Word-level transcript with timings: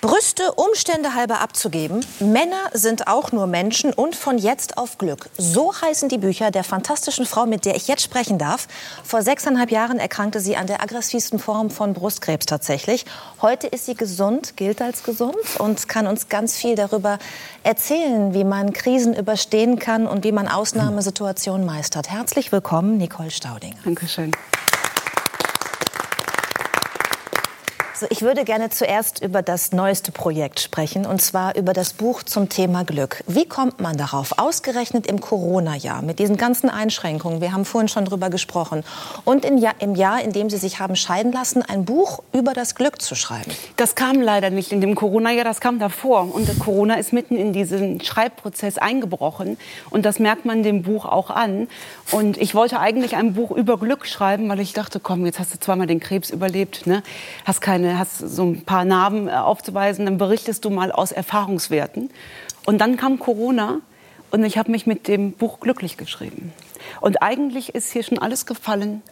Brüste 0.00 0.52
Umstände 0.52 1.14
halber 1.14 1.42
abzugeben. 1.42 2.02
Männer 2.20 2.70
sind 2.72 3.06
auch 3.06 3.32
nur 3.32 3.46
Menschen 3.46 3.92
und 3.92 4.16
von 4.16 4.38
jetzt 4.38 4.78
auf 4.78 4.96
Glück. 4.96 5.28
So 5.36 5.74
heißen 5.78 6.08
die 6.08 6.16
Bücher 6.16 6.50
der 6.50 6.64
fantastischen 6.64 7.26
Frau, 7.26 7.44
mit 7.44 7.66
der 7.66 7.76
ich 7.76 7.86
jetzt 7.86 8.02
sprechen 8.02 8.38
darf. 8.38 8.66
Vor 9.04 9.20
sechseinhalb 9.20 9.70
Jahren 9.70 9.98
erkrankte 9.98 10.40
sie 10.40 10.56
an 10.56 10.66
der 10.66 10.82
aggressivsten 10.82 11.38
Form 11.38 11.68
von 11.68 11.92
Brustkrebs 11.92 12.46
tatsächlich. 12.46 13.04
Heute 13.42 13.66
ist 13.66 13.84
sie 13.84 13.94
gesund, 13.94 14.56
gilt 14.56 14.80
als 14.80 15.02
gesund 15.02 15.36
und 15.58 15.86
kann 15.86 16.06
uns 16.06 16.30
ganz 16.30 16.56
viel 16.56 16.76
darüber 16.76 17.18
erzählen, 17.62 18.32
wie 18.32 18.44
man 18.44 18.72
Krisen 18.72 19.14
überstehen 19.14 19.78
kann 19.78 20.06
und 20.06 20.24
wie 20.24 20.32
man 20.32 20.48
Ausnahmesituationen 20.48 21.66
meistert. 21.66 22.08
Herzlich 22.08 22.52
willkommen, 22.52 22.96
Nicole 22.96 23.30
Staudinger. 23.30 23.76
Dankeschön. 23.84 24.32
Also 28.00 28.14
ich 28.14 28.22
würde 28.22 28.44
gerne 28.44 28.70
zuerst 28.70 29.22
über 29.22 29.42
das 29.42 29.72
neueste 29.72 30.10
Projekt 30.10 30.60
sprechen, 30.60 31.04
und 31.04 31.20
zwar 31.20 31.54
über 31.54 31.74
das 31.74 31.92
Buch 31.92 32.22
zum 32.22 32.48
Thema 32.48 32.82
Glück. 32.82 33.22
Wie 33.26 33.46
kommt 33.46 33.78
man 33.78 33.98
darauf, 33.98 34.38
ausgerechnet 34.38 35.06
im 35.06 35.20
Corona-Jahr, 35.20 36.00
mit 36.00 36.18
diesen 36.18 36.38
ganzen 36.38 36.70
Einschränkungen, 36.70 37.42
wir 37.42 37.52
haben 37.52 37.66
vorhin 37.66 37.88
schon 37.88 38.06
darüber 38.06 38.30
gesprochen, 38.30 38.84
und 39.26 39.44
im 39.44 39.58
Jahr, 39.58 39.74
im 39.80 39.96
Jahr, 39.96 40.22
in 40.22 40.32
dem 40.32 40.48
Sie 40.48 40.56
sich 40.56 40.80
haben 40.80 40.96
scheiden 40.96 41.30
lassen, 41.30 41.60
ein 41.60 41.84
Buch 41.84 42.22
über 42.32 42.54
das 42.54 42.74
Glück 42.74 43.02
zu 43.02 43.14
schreiben? 43.14 43.50
Das 43.76 43.94
kam 43.96 44.22
leider 44.22 44.48
nicht 44.48 44.72
in 44.72 44.80
dem 44.80 44.94
Corona-Jahr, 44.94 45.44
das 45.44 45.60
kam 45.60 45.78
davor. 45.78 46.34
Und 46.34 46.58
Corona 46.58 46.94
ist 46.94 47.12
mitten 47.12 47.36
in 47.36 47.52
diesen 47.52 48.00
Schreibprozess 48.00 48.78
eingebrochen. 48.78 49.58
Und 49.90 50.06
das 50.06 50.18
merkt 50.18 50.46
man 50.46 50.62
dem 50.62 50.84
Buch 50.84 51.04
auch 51.04 51.28
an. 51.28 51.68
Und 52.12 52.38
ich 52.38 52.54
wollte 52.54 52.80
eigentlich 52.80 53.16
ein 53.16 53.34
Buch 53.34 53.50
über 53.50 53.76
Glück 53.76 54.06
schreiben, 54.06 54.48
weil 54.48 54.60
ich 54.60 54.72
dachte, 54.72 55.00
komm, 55.00 55.26
jetzt 55.26 55.38
hast 55.38 55.52
du 55.52 55.60
zweimal 55.60 55.86
den 55.86 56.00
Krebs 56.00 56.30
überlebt, 56.30 56.86
ne? 56.86 57.02
hast 57.44 57.60
keine 57.60 57.89
hast 57.98 58.18
so 58.18 58.44
ein 58.44 58.64
paar 58.64 58.84
Narben 58.84 59.28
äh, 59.28 59.32
aufzuweisen, 59.32 60.04
dann 60.06 60.18
berichtest 60.18 60.64
du 60.64 60.70
mal 60.70 60.92
aus 60.92 61.12
Erfahrungswerten. 61.12 62.10
Und 62.66 62.78
dann 62.78 62.96
kam 62.96 63.18
Corona 63.18 63.80
und 64.30 64.44
ich 64.44 64.58
habe 64.58 64.70
mich 64.70 64.86
mit 64.86 65.08
dem 65.08 65.32
Buch 65.32 65.60
glücklich 65.60 65.96
geschrieben. 65.96 66.52
Und 67.00 67.22
eigentlich 67.22 67.74
ist 67.74 67.92
hier 67.92 68.02
schon 68.02 68.18
alles 68.18 68.46
gefallen, 68.46 69.02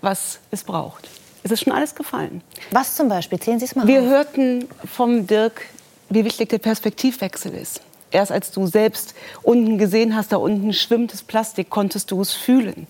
was 0.00 0.40
es 0.50 0.64
braucht. 0.64 1.08
Es 1.42 1.50
ist 1.52 1.62
schon 1.62 1.72
alles 1.72 1.94
gefallen. 1.94 2.42
Was 2.72 2.96
zum 2.96 3.08
Beispiel? 3.08 3.38
Zählen 3.38 3.58
Sie 3.58 3.66
es 3.66 3.76
mal 3.76 3.86
Wir 3.86 4.00
auf. 4.00 4.06
hörten 4.06 4.68
vom 4.84 5.26
Dirk, 5.26 5.66
wie 6.10 6.24
wichtig 6.24 6.48
der 6.48 6.58
Perspektivwechsel 6.58 7.54
ist. 7.54 7.80
Erst 8.10 8.32
als 8.32 8.50
du 8.52 8.66
selbst 8.66 9.14
unten 9.42 9.78
gesehen 9.78 10.14
hast, 10.14 10.32
da 10.32 10.36
unten 10.36 10.72
schwimmt 10.72 11.12
das 11.12 11.22
Plastik, 11.22 11.70
konntest 11.70 12.10
du 12.10 12.20
es 12.20 12.32
fühlen. 12.32 12.86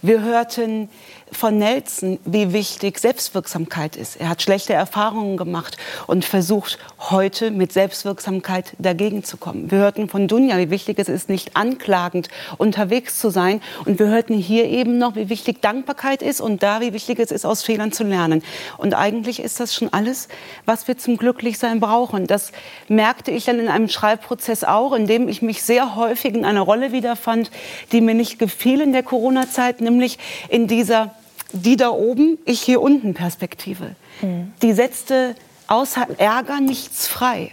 Wir 0.00 0.22
hörten 0.22 0.88
von 1.32 1.58
Nelson, 1.58 2.18
wie 2.24 2.52
wichtig 2.52 2.98
Selbstwirksamkeit 2.98 3.96
ist. 3.96 4.16
Er 4.16 4.28
hat 4.28 4.42
schlechte 4.42 4.72
Erfahrungen 4.72 5.36
gemacht 5.36 5.76
und 6.06 6.24
versucht 6.24 6.78
heute 6.98 7.50
mit 7.50 7.72
Selbstwirksamkeit 7.72 8.72
dagegen 8.78 9.24
zu 9.24 9.36
kommen. 9.36 9.70
Wir 9.70 9.78
hörten 9.78 10.08
von 10.08 10.28
Dunja, 10.28 10.58
wie 10.58 10.70
wichtig 10.70 10.98
es 10.98 11.08
ist, 11.08 11.28
nicht 11.28 11.56
anklagend 11.56 12.28
unterwegs 12.58 13.18
zu 13.18 13.30
sein. 13.30 13.60
Und 13.84 13.98
wir 13.98 14.06
hörten 14.06 14.34
hier 14.34 14.64
eben 14.64 14.98
noch, 14.98 15.16
wie 15.16 15.28
wichtig 15.28 15.62
Dankbarkeit 15.62 16.22
ist 16.22 16.40
und 16.40 16.62
da, 16.62 16.80
wie 16.80 16.92
wichtig 16.92 17.18
es 17.18 17.30
ist, 17.30 17.44
aus 17.44 17.62
Fehlern 17.62 17.92
zu 17.92 18.04
lernen. 18.04 18.42
Und 18.76 18.94
eigentlich 18.94 19.40
ist 19.40 19.60
das 19.60 19.74
schon 19.74 19.92
alles, 19.92 20.28
was 20.66 20.88
wir 20.88 20.98
zum 20.98 21.16
Glücklichsein 21.16 21.80
brauchen. 21.80 22.26
Das 22.26 22.52
merkte 22.88 23.30
ich 23.30 23.44
dann 23.44 23.60
in 23.60 23.68
einem 23.68 23.88
Schreibprozess 23.88 24.59
auch, 24.64 24.92
in 24.92 25.06
dem 25.06 25.28
ich 25.28 25.42
mich 25.42 25.62
sehr 25.62 25.96
häufig 25.96 26.34
in 26.34 26.44
einer 26.44 26.62
Rolle 26.62 26.92
wiederfand, 26.92 27.50
die 27.92 28.00
mir 28.00 28.14
nicht 28.14 28.38
gefiel 28.38 28.80
in 28.80 28.92
der 28.92 29.02
Corona-Zeit, 29.02 29.80
nämlich 29.80 30.18
in 30.48 30.66
dieser 30.66 31.14
die 31.52 31.76
da 31.76 31.90
oben, 31.90 32.38
ich 32.44 32.60
hier 32.60 32.80
unten 32.80 33.14
Perspektive. 33.14 33.94
Mhm. 34.22 34.52
Die 34.62 34.72
setzte 34.72 35.34
außer 35.66 36.06
Ärger 36.18 36.60
nichts 36.60 37.06
frei. 37.06 37.52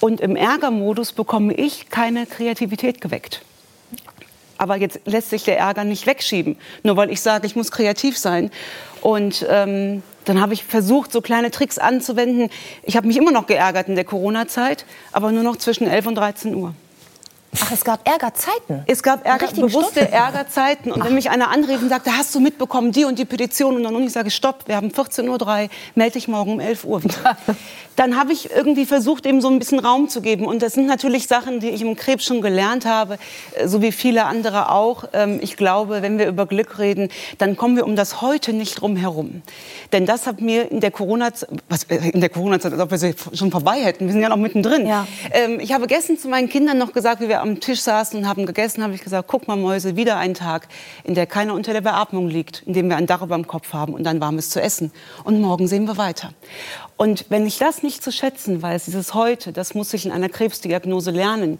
Und 0.00 0.20
im 0.20 0.36
Ärgermodus 0.36 1.12
bekomme 1.12 1.54
ich 1.54 1.88
keine 1.88 2.26
Kreativität 2.26 3.00
geweckt. 3.00 3.42
Aber 4.58 4.76
jetzt 4.76 5.00
lässt 5.04 5.30
sich 5.30 5.44
der 5.44 5.58
Ärger 5.58 5.84
nicht 5.84 6.06
wegschieben, 6.06 6.56
nur 6.82 6.96
weil 6.96 7.10
ich 7.10 7.20
sage, 7.20 7.46
ich 7.46 7.56
muss 7.56 7.70
kreativ 7.70 8.18
sein. 8.18 8.50
Und 9.00 9.46
ähm, 9.48 10.02
dann 10.24 10.40
habe 10.40 10.54
ich 10.54 10.64
versucht, 10.64 11.12
so 11.12 11.20
kleine 11.20 11.50
Tricks 11.50 11.78
anzuwenden. 11.78 12.50
Ich 12.82 12.96
habe 12.96 13.06
mich 13.06 13.16
immer 13.16 13.32
noch 13.32 13.46
geärgert 13.46 13.88
in 13.88 13.94
der 13.94 14.04
Corona-Zeit, 14.04 14.84
aber 15.12 15.32
nur 15.32 15.42
noch 15.42 15.56
zwischen 15.56 15.86
11 15.86 16.06
und 16.06 16.14
13 16.16 16.54
Uhr. 16.54 16.74
Es 17.72 17.84
gab 17.84 18.06
Ärgerzeiten. 18.06 18.82
Es 18.86 19.02
gab 19.02 19.26
Ärger, 19.26 19.48
bewusste 19.48 20.00
Stunden. 20.00 20.12
Ärgerzeiten. 20.12 20.92
Und 20.92 21.00
Ach. 21.00 21.06
wenn 21.06 21.14
mich 21.14 21.30
einer 21.30 21.50
anrief 21.50 21.80
und 21.80 21.88
sagte, 21.88 22.10
hast 22.16 22.34
du 22.34 22.40
mitbekommen, 22.40 22.92
die 22.92 23.06
und 23.06 23.18
die 23.18 23.24
Petition? 23.24 23.76
Und 23.76 23.82
dann 23.84 24.02
ich 24.02 24.12
sage, 24.12 24.30
stopp, 24.30 24.64
wir 24.66 24.76
haben 24.76 24.88
14.03 24.88 25.64
Uhr, 25.64 25.70
melde 25.94 26.12
dich 26.12 26.28
morgen 26.28 26.52
um 26.52 26.60
11 26.60 26.84
Uhr 26.84 27.02
wieder. 27.02 27.36
dann 27.96 28.18
habe 28.18 28.32
ich 28.32 28.50
irgendwie 28.50 28.84
versucht, 28.84 29.24
ihm 29.24 29.40
so 29.40 29.48
ein 29.48 29.58
bisschen 29.58 29.78
Raum 29.78 30.10
zu 30.10 30.20
geben. 30.20 30.46
Und 30.46 30.60
das 30.60 30.74
sind 30.74 30.86
natürlich 30.86 31.28
Sachen, 31.28 31.60
die 31.60 31.70
ich 31.70 31.80
im 31.80 31.96
Krebs 31.96 32.24
schon 32.24 32.42
gelernt 32.42 32.84
habe, 32.84 33.18
äh, 33.54 33.66
so 33.66 33.80
wie 33.80 33.92
viele 33.92 34.26
andere 34.26 34.70
auch. 34.70 35.04
Ähm, 35.14 35.38
ich 35.42 35.56
glaube, 35.56 36.02
wenn 36.02 36.18
wir 36.18 36.26
über 36.26 36.44
Glück 36.44 36.78
reden, 36.78 37.08
dann 37.38 37.56
kommen 37.56 37.76
wir 37.76 37.86
um 37.86 37.96
das 37.96 38.20
Heute 38.20 38.52
nicht 38.52 38.80
drum 38.80 38.96
herum. 38.96 39.40
Denn 39.92 40.04
das 40.04 40.26
hat 40.26 40.42
mir 40.42 40.70
in 40.70 40.80
der 40.80 40.90
Corona-Zeit, 40.90 41.48
äh, 41.88 42.10
in 42.10 42.20
der 42.20 42.28
Corona-Zeit, 42.28 42.72
als 42.72 42.82
ob 42.82 42.90
wir 42.90 42.98
sie 42.98 43.14
schon 43.32 43.50
vorbei 43.50 43.80
hätten, 43.80 44.06
wir 44.06 44.12
sind 44.12 44.20
ja 44.20 44.28
noch 44.28 44.36
mittendrin. 44.36 44.86
Ja. 44.86 45.06
Ähm, 45.30 45.58
ich 45.58 45.72
habe 45.72 45.86
gestern 45.86 46.18
zu 46.18 46.28
meinen 46.28 46.50
Kindern 46.50 46.76
noch 46.76 46.92
gesagt, 46.92 47.22
wie 47.22 47.28
wir 47.28 47.40
am 47.40 47.61
Tisch 47.62 47.80
saßen 47.80 48.18
und 48.18 48.28
haben 48.28 48.44
gegessen, 48.44 48.82
habe 48.82 48.94
ich 48.94 49.02
gesagt, 49.02 49.28
guck 49.28 49.48
mal 49.48 49.56
Mäuse, 49.56 49.96
wieder 49.96 50.18
ein 50.18 50.34
Tag, 50.34 50.68
in 51.04 51.14
der 51.14 51.26
keiner 51.26 51.54
unter 51.54 51.72
der 51.72 51.80
Beatmung 51.80 52.28
liegt, 52.28 52.62
in 52.66 52.74
dem 52.74 52.90
wir 52.90 52.96
ein 52.96 53.06
Dach 53.06 53.22
über 53.22 53.36
dem 53.36 53.46
Kopf 53.46 53.72
haben 53.72 53.94
und 53.94 54.06
ein 54.06 54.20
warmes 54.20 54.50
zu 54.50 54.60
essen. 54.60 54.92
Und 55.24 55.40
morgen 55.40 55.66
sehen 55.66 55.86
wir 55.86 55.96
weiter. 55.96 56.34
Und 56.98 57.26
wenn 57.30 57.46
ich 57.46 57.58
das 57.58 57.82
nicht 57.82 58.02
zu 58.02 58.12
schätzen 58.12 58.60
weiß, 58.60 58.84
dieses 58.84 59.14
Heute, 59.14 59.52
das 59.52 59.74
muss 59.74 59.94
ich 59.94 60.04
in 60.04 60.12
einer 60.12 60.28
Krebsdiagnose 60.28 61.10
lernen. 61.10 61.58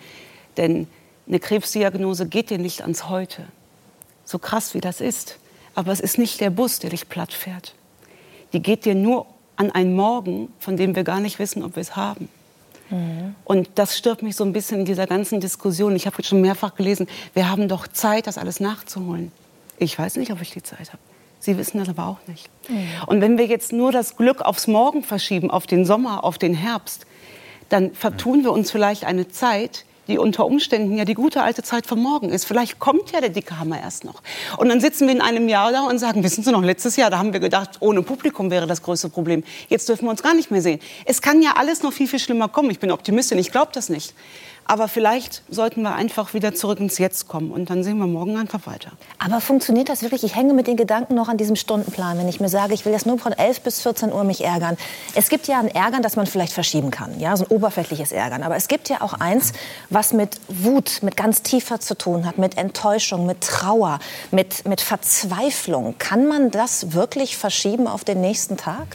Denn 0.59 0.89
eine 1.27 1.41
Krebsdiagnose 1.41 2.27
geht 2.27 2.51
dir 2.51 2.59
nicht 2.59 2.83
ans 2.83 3.09
Heute. 3.09 3.45
So 4.25 4.39
krass 4.39 4.75
wie 4.75 4.81
das 4.81 5.01
ist. 5.01 5.39
Aber 5.75 5.93
es 5.93 6.01
ist 6.01 6.19
nicht 6.19 6.41
der 6.41 6.51
Bus, 6.51 6.79
der 6.79 6.91
dich 6.91 7.09
platt 7.09 7.33
fährt. 7.33 7.75
Die 8.53 8.61
geht 8.61 8.85
dir 8.85 8.95
nur 8.95 9.27
an 9.57 9.71
einen 9.71 9.95
Morgen, 9.95 10.53
von 10.59 10.77
dem 10.77 10.95
wir 10.95 11.05
gar 11.05 11.21
nicht 11.21 11.39
wissen, 11.39 11.63
ob 11.63 11.77
wir 11.77 11.81
es 11.81 11.97
haben. 11.97 12.29
Mhm. 12.93 13.35
Und 13.45 13.71
das 13.77 13.97
stört 13.97 14.23
mich 14.23 14.37
so 14.37 14.45
ein 14.45 14.53
bisschen 14.53 14.81
in 14.81 14.85
dieser 14.85 15.07
ganzen 15.07 15.41
Diskussion. 15.41 15.97
Ich 15.97 16.07
habe 16.07 16.17
jetzt 16.19 16.29
schon 16.29 16.41
mehrfach 16.41 16.75
gelesen, 16.75 17.09
wir 17.35 17.51
haben 17.51 17.69
doch 17.69 17.89
Zeit, 17.89 18.27
das 18.27 18.39
alles 18.39 18.61
nachzuholen. 18.61 19.33
Ich 19.79 19.99
weiß 19.99 20.17
nicht, 20.17 20.31
ob 20.31 20.41
ich 20.41 20.51
die 20.51 20.63
Zeit 20.63 20.89
habe. 20.89 20.99
Sie 21.41 21.59
wissen 21.59 21.79
das 21.79 21.89
aber 21.89 22.07
auch 22.07 22.19
nicht. 22.29 22.49
Mhm. 22.69 22.87
Und 23.07 23.21
wenn 23.21 23.39
wir 23.39 23.47
jetzt 23.47 23.73
nur 23.73 23.91
das 23.91 24.17
Glück 24.17 24.43
aufs 24.43 24.69
Morgen 24.69 25.03
verschieben, 25.03 25.51
auf 25.51 25.67
den 25.67 25.85
Sommer, 25.85 26.23
auf 26.23 26.39
den 26.39 26.55
Herbst, 26.55 27.07
dann 27.69 27.93
vertun 27.95 28.45
wir 28.45 28.53
uns 28.53 28.71
vielleicht 28.71 29.05
eine 29.05 29.29
Zeit, 29.29 29.85
die 30.09 30.19
unter 30.19 30.47
Umständen 30.47 30.97
ja 30.97 31.05
die 31.05 31.15
gute 31.15 31.43
alte 31.43 31.63
Zeit 31.63 31.87
von 31.87 32.01
morgen 32.01 32.31
ist. 32.31 32.45
Vielleicht 32.45 32.79
kommt 32.79 33.13
ja 33.13 33.21
der 33.21 33.31
dicke 33.31 33.59
Hammer 33.59 33.81
erst 33.81 34.05
noch. 34.05 34.23
Und 34.57 34.69
dann 34.69 34.81
sitzen 34.81 35.07
wir 35.07 35.15
in 35.15 35.21
einem 35.21 35.49
Jahr 35.49 35.73
da 35.73 35.83
und 35.83 35.99
sagen, 35.99 36.23
wissen 36.25 36.43
Sie 36.43 36.51
noch, 36.51 36.63
letztes 36.63 36.97
Jahr, 36.97 37.11
da 37.11 37.19
haben 37.19 37.33
wir 37.33 37.41
gedacht, 37.41 37.71
ohne 37.81 38.03
Publikum 38.03 38.51
wäre 38.51 38.67
das 38.67 38.83
größte 38.83 39.09
Problem. 39.09 39.45
Jetzt 39.69 39.89
dürfen 39.89 40.07
wir 40.07 40.11
uns 40.11 40.23
gar 40.23 40.35
nicht 40.35 40.51
mehr 40.51 40.63
sehen. 40.63 40.81
Es 41.05 41.23
kann 41.23 41.43
ja 41.43 41.55
alles 41.57 41.83
noch 41.83 41.93
viel, 41.93 42.09
viel 42.09 42.19
schlimmer 42.19 42.49
kommen. 42.49 42.71
Ich 42.71 42.79
bin 42.79 42.91
Optimistin, 42.91 43.39
ich 43.39 43.53
glaube 43.53 43.71
das 43.73 43.89
nicht. 43.89 44.15
Aber 44.65 44.89
vielleicht 44.89 45.43
sollten 45.49 45.83
wir 45.83 45.95
einfach 45.95 46.35
wieder 46.35 46.55
zurück 46.55 46.81
ins 46.81 46.99
Jetzt 46.99 47.29
kommen 47.29 47.51
und 47.51 47.71
dann 47.71 47.83
sehen 47.83 47.99
wir 47.99 48.07
morgen 48.07 48.37
einfach 48.37 48.67
weiter. 48.67 48.93
Aber 49.19 49.41
funktioniert 49.41 49.89
das 49.89 50.03
wirklich? 50.03 50.25
Ich 50.25 50.37
hänge 50.37 50.55
mit 50.55 50.67
den 50.67 50.77
Gedanken 50.77 51.15
noch 51.15 51.29
an 51.29 51.37
diesem 51.37 51.57
Stundenplan, 51.57 52.19
wenn 52.19 52.29
ich 52.29 52.41
mir 52.41 52.49
sage, 52.49 52.75
ich 52.75 52.85
will 52.85 52.93
jetzt 52.93 53.07
nur 53.07 53.19
von 53.19 53.33
11 53.33 53.61
bis 53.63 53.83
14 53.83 54.13
Uhr 54.13 54.25
mich 54.25 54.45
ärgern. 54.45 54.77
Es 55.15 55.29
gibt 55.29 55.49
ja 55.49 55.59
ein 55.59 55.69
Ärgern, 55.69 56.03
das 56.03 56.17
man 56.17 56.27
vielleicht 56.27 56.53
verschieben 56.53 56.91
kann, 56.91 57.19
ja, 57.19 57.37
so 57.37 57.45
ein 57.45 57.49
oberflächliches 57.49 58.13
Ärgern. 58.13 58.43
Aber 58.43 58.57
es 58.57 58.69
gibt 58.69 58.89
ja 58.89 59.01
auch 59.01 59.15
eins, 59.15 59.53
was 59.91 60.13
mit 60.13 60.41
Wut, 60.49 61.01
mit 61.03 61.17
ganz 61.17 61.43
tiefer 61.43 61.81
zu 61.81 61.97
tun 61.97 62.27
hat, 62.27 62.39
mit 62.39 62.57
Enttäuschung, 62.57 63.27
mit 63.27 63.41
Trauer, 63.41 63.99
mit, 64.31 64.67
mit 64.67 64.81
Verzweiflung. 64.81 65.97
Kann 65.99 66.27
man 66.27 66.51
das 66.51 66.93
wirklich 66.93 67.37
verschieben 67.37 67.87
auf 67.87 68.05
den 68.05 68.21
nächsten 68.21 68.57
Tag? 68.57 68.87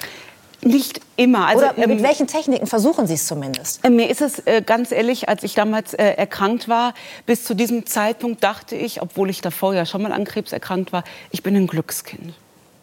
Nicht 0.62 1.02
immer. 1.18 1.48
Also, 1.48 1.66
Oder 1.66 1.74
mit 1.78 1.90
ähm, 1.90 2.04
welchen 2.04 2.28
Techniken 2.28 2.66
versuchen 2.66 3.06
Sie 3.06 3.14
es 3.14 3.28
zumindest? 3.28 3.84
Äh, 3.86 3.90
mir 3.90 4.10
ist 4.10 4.22
es 4.22 4.40
äh, 4.46 4.62
ganz 4.66 4.92
ehrlich, 4.92 5.30
als 5.30 5.44
ich 5.44 5.54
damals 5.54 5.94
äh, 5.94 6.14
erkrankt 6.14 6.68
war, 6.68 6.94
bis 7.26 7.44
zu 7.44 7.54
diesem 7.54 7.86
Zeitpunkt 7.86 8.44
dachte 8.44 8.76
ich, 8.76 9.02
obwohl 9.02 9.30
ich 9.30 9.42
davor 9.42 9.76
ja 9.76 9.86
schon 9.86 10.02
mal 10.02 10.12
an 10.12 10.26
Krebs 10.26 10.52
erkrankt 10.52 10.92
war, 10.92 11.04
ich 11.32 11.44
bin 11.44 11.56
ein 11.56 11.68
Glückskind. 11.68 12.34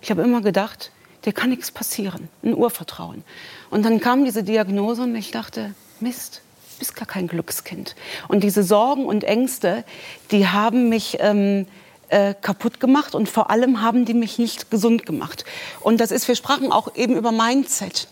Ich 0.00 0.10
habe 0.10 0.22
immer 0.22 0.40
gedacht, 0.40 0.92
dir 1.24 1.32
kann 1.32 1.50
nichts 1.50 1.70
passieren, 1.70 2.28
ein 2.42 2.54
Urvertrauen. 2.54 3.24
Und 3.70 3.84
dann 3.84 4.00
kam 4.00 4.24
diese 4.24 4.44
Diagnose 4.44 5.02
und 5.02 5.16
ich 5.16 5.30
dachte, 5.30 5.74
Mist, 5.98 6.42
du 6.74 6.78
bist 6.78 6.94
gar 6.94 7.06
kein 7.06 7.26
Glückskind. 7.26 7.96
Und 8.28 8.44
diese 8.44 8.62
Sorgen 8.62 9.06
und 9.06 9.24
Ängste, 9.24 9.84
die 10.30 10.46
haben 10.46 10.88
mich 10.88 11.16
ähm, 11.20 11.66
äh, 12.14 12.34
kaputt 12.40 12.78
gemacht 12.78 13.16
und 13.16 13.28
vor 13.28 13.50
allem 13.50 13.82
haben 13.82 14.04
die 14.04 14.14
mich 14.14 14.38
nicht 14.38 14.70
gesund 14.70 15.04
gemacht. 15.04 15.44
Und 15.80 16.00
das 16.00 16.12
ist, 16.12 16.28
wir 16.28 16.36
sprachen 16.36 16.70
auch 16.70 16.94
eben 16.94 17.16
über 17.16 17.32
Mindset. 17.32 18.06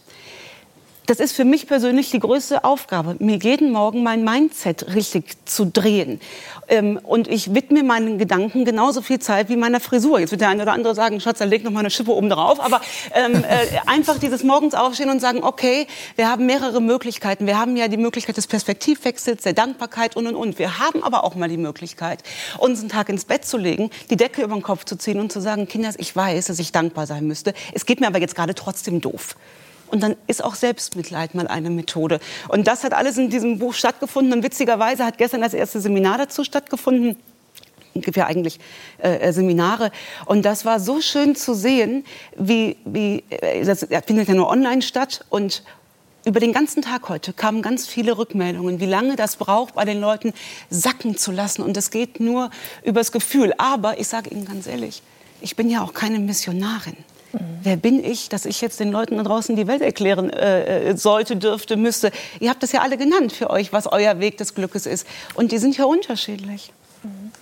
Das 1.07 1.19
ist 1.19 1.33
für 1.33 1.45
mich 1.45 1.67
persönlich 1.67 2.11
die 2.11 2.21
größte 2.21 2.65
Aufgabe, 2.65 3.17
mir 3.19 3.37
jeden 3.37 3.73
Morgen 3.73 4.03
mein 4.03 4.25
Mindset 4.25 4.95
richtig 4.95 5.37
zu 5.47 5.67
drehen. 5.67 6.21
Ähm, 6.69 6.99
und 7.03 7.29
ich 7.29 7.55
widme 7.55 7.83
meinen 7.83 8.19
Gedanken 8.19 8.65
genauso 8.65 9.03
viel 9.03 9.19
Zeit 9.19 9.49
wie 9.49 9.57
meiner 9.57 9.81
Frisur. 9.81 10.21
Jetzt 10.21 10.31
wird 10.31 10.41
der 10.41 10.49
eine 10.49 10.63
oder 10.63 10.73
andere 10.73 10.95
sagen, 10.95 11.21
Schatz, 11.21 11.39
dann 11.39 11.49
leg 11.49 11.65
noch 11.65 11.73
mal 11.73 11.81
eine 11.81 11.91
Schippe 11.91 12.13
oben 12.13 12.31
drauf. 12.31 12.61
Aber 12.61 12.81
ähm, 13.15 13.45
äh, 13.45 13.67
einfach 13.87 14.19
dieses 14.19 14.45
morgens 14.45 14.75
aufstehen 14.75 15.11
und 15.11 15.21
sagen, 15.21 15.43
okay, 15.43 15.87
wir 16.17 16.31
haben 16.31 16.47
mehrere 16.47 16.81
Möglichkeiten. 16.81 17.47
Wir 17.47 17.59
haben 17.59 17.77
ja 17.77 17.89
die 17.89 17.97
Möglichkeit 17.97 18.37
des 18.37 18.47
Perspektivwechsels, 18.47 19.43
der 19.43 19.55
Dankbarkeit 19.55 20.17
und 20.17 20.27
und 20.29 20.37
und. 20.37 20.59
Wir 20.59 20.79
haben 20.79 21.03
aber 21.03 21.25
auch 21.25 21.35
mal 21.35 21.49
die 21.49 21.57
Möglichkeit, 21.57 22.23
unseren 22.59 22.89
Tag 22.89 23.09
ins 23.09 23.25
Bett 23.25 23.45
zu 23.45 23.59
legen, 23.59 23.91
die 24.11 24.17
Decke 24.17 24.43
über 24.43 24.55
den 24.55 24.63
Kopf 24.63 24.85
zu 24.85 24.97
ziehen 24.97 25.19
und 25.19 25.33
zu 25.33 25.41
sagen, 25.41 25.67
Kinders, 25.67 25.97
ich 25.99 26.15
weiß, 26.15 26.47
dass 26.47 26.59
ich 26.59 26.71
dankbar 26.71 27.07
sein 27.07 27.27
müsste. 27.27 27.55
Es 27.73 27.87
geht 27.87 28.01
mir 28.01 28.07
aber 28.07 28.21
jetzt 28.21 28.37
gerade 28.37 28.55
trotzdem 28.55 29.01
doof. 29.01 29.37
Und 29.93 30.03
dann 30.03 30.17
ist 30.27 30.43
auch 30.43 30.55
Selbstmitleid 30.55 31.35
mal 31.35 31.47
eine 31.47 31.71
Methode. 31.71 32.19
Und 32.49 32.67
das 32.67 32.83
hat 32.83 32.95
alles 32.95 33.19
in 33.19 33.29
diesem 33.31 33.59
Buch 33.59 33.75
stattgefunden. 33.75 34.33
Und 34.33 34.43
witzigerweise 34.43 35.05
hat 35.05 35.19
gestern 35.19 35.43
das 35.43 35.55
erste 35.55 35.81
Seminar 35.81 36.19
dazu 36.19 36.45
stattgefunden 36.45 37.17
gibt 37.95 38.17
ja 38.17 38.27
eigentlich 38.27 38.59
äh, 39.03 39.17
äh, 39.17 39.33
Seminare. 39.33 39.91
Und 40.25 40.47
das 40.47 40.65
war 40.65 40.81
so 40.81 41.03
schön 41.03 41.37
zu 41.37 41.55
sehen, 41.55 42.05
wie, 42.37 42.79
wie 42.87 43.23
äh, 43.29 43.65
das 43.67 43.87
findet 44.07 44.29
ja 44.29 44.35
nur 44.35 44.49
online 44.49 44.81
statt. 44.81 45.27
Und 45.29 45.63
über 46.25 46.41
den 46.41 46.53
ganzen 46.53 46.83
Tag 46.83 47.09
heute 47.11 47.35
kamen 47.35 47.61
ganz 47.61 47.87
viele 47.87 48.17
Rückmeldungen, 48.17 48.81
wie 48.81 48.87
lange 48.87 49.17
das 49.17 49.37
braucht, 49.37 49.75
bei 49.75 49.85
den 49.85 50.01
Leuten 50.01 50.33
sacken 50.71 51.19
zu 51.19 51.33
lassen. 51.33 51.63
Und 51.63 51.77
das 51.77 51.91
geht 51.91 52.19
nur 52.19 52.51
übers 52.83 53.13
Gefühl. 53.13 53.53
Aber 53.59 53.99
ich 53.99 54.09
sage 54.09 54.31
Ihnen 54.31 54.47
ganz 54.47 54.67
ehrlich, 54.67 55.03
ich 55.43 55.57
bin 55.57 55.69
ja 55.69 55.83
auch 55.83 55.93
keine 55.93 56.19
Missionarin. 56.19 56.97
Mhm. 57.33 57.39
Wer 57.63 57.77
bin 57.77 58.05
ich, 58.05 58.29
dass 58.29 58.45
ich 58.45 58.61
jetzt 58.61 58.81
den 58.81 58.91
Leuten 58.91 59.17
da 59.17 59.23
draußen 59.23 59.57
die 59.57 59.67
Welt 59.67 59.83
erklären 59.83 60.31
äh, 60.31 60.91
äh, 60.91 60.97
sollte, 60.97 61.37
dürfte, 61.37 61.77
müsste? 61.77 62.11
Ihr 62.41 62.51
habt 62.51 62.63
das 62.63 62.73
ja 62.73 62.81
alle 62.81 62.97
genannt 62.97 63.33
für 63.33 63.51
euch, 63.51 63.73
was 63.73 63.87
euer 63.91 64.21
Weg 64.21 64.37
des 64.39 64.55
Glückes 64.55 64.87
ist. 64.87 65.07
Und 65.35 65.53
die 65.53 65.59
sind 65.59 65.77
ja 65.77 65.85
unterschiedlich. 65.85 66.73
Mhm. 67.03 67.33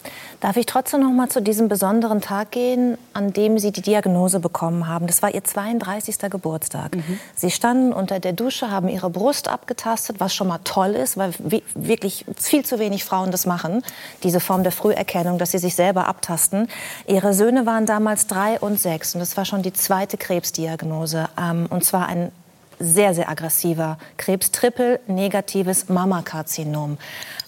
Darf 0.40 0.56
ich 0.56 0.64
trotzdem 0.64 1.00
noch 1.00 1.10
mal 1.10 1.28
zu 1.28 1.42
diesem 1.42 1.68
besonderen 1.68 2.22
Tag 2.22 2.50
gehen, 2.50 2.96
an 3.12 3.34
dem 3.34 3.58
Sie 3.58 3.72
die 3.72 3.82
Diagnose 3.82 4.40
bekommen 4.40 4.88
haben? 4.88 5.06
Das 5.06 5.20
war 5.20 5.34
Ihr 5.34 5.44
32. 5.44 6.18
Geburtstag. 6.30 6.96
Mhm. 6.96 7.20
Sie 7.36 7.50
standen 7.50 7.92
unter 7.92 8.20
der 8.20 8.32
Dusche, 8.32 8.70
haben 8.70 8.88
Ihre 8.88 9.10
Brust 9.10 9.48
abgetastet, 9.48 10.16
was 10.18 10.34
schon 10.34 10.48
mal 10.48 10.60
toll 10.64 10.92
ist, 10.92 11.18
weil 11.18 11.32
wirklich 11.74 12.24
viel 12.36 12.64
zu 12.64 12.78
wenig 12.78 13.04
Frauen 13.04 13.30
das 13.30 13.44
machen, 13.44 13.82
diese 14.22 14.40
Form 14.40 14.62
der 14.62 14.72
Früherkennung, 14.72 15.36
dass 15.36 15.50
sie 15.50 15.58
sich 15.58 15.74
selber 15.74 16.06
abtasten. 16.06 16.68
Ihre 17.06 17.34
Söhne 17.34 17.66
waren 17.66 17.84
damals 17.84 18.26
drei 18.26 18.58
und 18.58 18.80
sechs 18.80 19.14
und 19.14 19.20
das 19.20 19.36
war 19.36 19.44
schon 19.44 19.60
die 19.60 19.74
zweite 19.74 20.16
Krebsdiagnose. 20.16 21.28
Ähm, 21.38 21.66
und 21.68 21.84
zwar 21.84 22.06
ein 22.06 22.32
sehr, 22.80 23.14
sehr 23.14 23.28
aggressiver 23.28 23.98
Krebs, 24.16 24.50
triple-negatives 24.50 25.90
Mammakarzinom. 25.90 26.96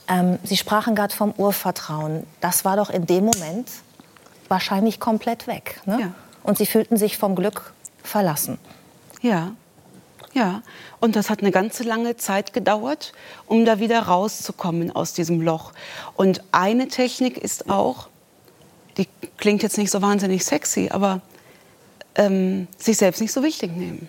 Ähm, 0.09 0.39
Sie 0.43 0.57
sprachen 0.57 0.95
gerade 0.95 1.15
vom 1.15 1.33
Urvertrauen. 1.33 2.27
Das 2.41 2.65
war 2.65 2.77
doch 2.77 2.91
in 2.91 3.07
dem 3.07 3.25
Moment 3.25 3.69
wahrscheinlich 4.49 5.01
komplett 5.01 5.47
weg. 5.47 5.81
Ne? 5.87 6.01
Ja. 6.01 6.15
Und 6.43 6.59
Sie 6.59 6.67
fühlten 6.67 6.97
sich 6.97 7.19
vom 7.19 7.37
Glück 7.37 7.73
verlassen. 8.03 8.59
Ja, 9.21 9.53
ja. 10.35 10.63
Und 11.01 11.17
das 11.17 11.31
hat 11.31 11.41
eine 11.41 11.51
ganze 11.51 11.83
lange 11.83 12.17
Zeit 12.17 12.53
gedauert, 12.53 13.13
um 13.47 13.65
da 13.65 13.79
wieder 13.81 14.01
rauszukommen 14.01 14.95
aus 14.95 15.13
diesem 15.13 15.41
Loch. 15.41 15.73
Und 16.17 16.43
eine 16.53 16.89
Technik 16.89 17.39
ist 17.39 17.69
auch, 17.69 18.09
die 18.97 19.09
klingt 19.37 19.63
jetzt 19.63 19.79
nicht 19.79 19.91
so 19.91 20.03
wahnsinnig 20.03 20.45
sexy, 20.45 20.91
aber 20.91 21.21
ähm, 22.15 22.69
sich 22.79 22.99
selbst 22.99 23.21
nicht 23.21 23.33
so 23.33 23.43
wichtig 23.43 23.77
nehmen. 23.77 24.09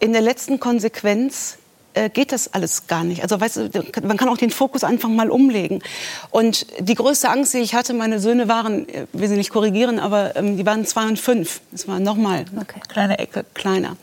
In 0.00 0.12
der 0.12 0.22
letzten 0.22 0.60
Konsequenz 0.60 1.58
äh, 1.94 2.10
geht 2.10 2.32
das 2.32 2.52
alles 2.52 2.86
gar 2.86 3.04
nicht. 3.04 3.22
Also 3.22 3.40
weißt 3.40 3.56
du, 3.56 3.70
man 4.02 4.16
kann 4.16 4.28
auch 4.28 4.36
den 4.36 4.50
Fokus 4.50 4.84
einfach 4.84 5.08
mal 5.08 5.30
umlegen. 5.30 5.82
Und 6.30 6.66
die 6.80 6.94
größte 6.94 7.30
Angst, 7.30 7.54
die 7.54 7.58
ich 7.58 7.74
hatte, 7.74 7.94
meine 7.94 8.20
Söhne 8.20 8.48
waren, 8.48 8.86
ich 8.88 8.94
äh, 8.94 9.06
will 9.12 9.28
sie 9.28 9.36
nicht 9.36 9.50
korrigieren, 9.50 9.98
aber 9.98 10.36
ähm, 10.36 10.56
die 10.56 10.66
waren 10.66 10.84
zwei 10.86 11.06
und 11.06 11.18
fünf. 11.18 11.60
Das 11.70 11.88
war 11.88 12.00
nochmal 12.00 12.44
okay. 12.60 12.80
kleine 12.88 13.18
Ecke 13.18 13.44
kleiner. 13.54 13.96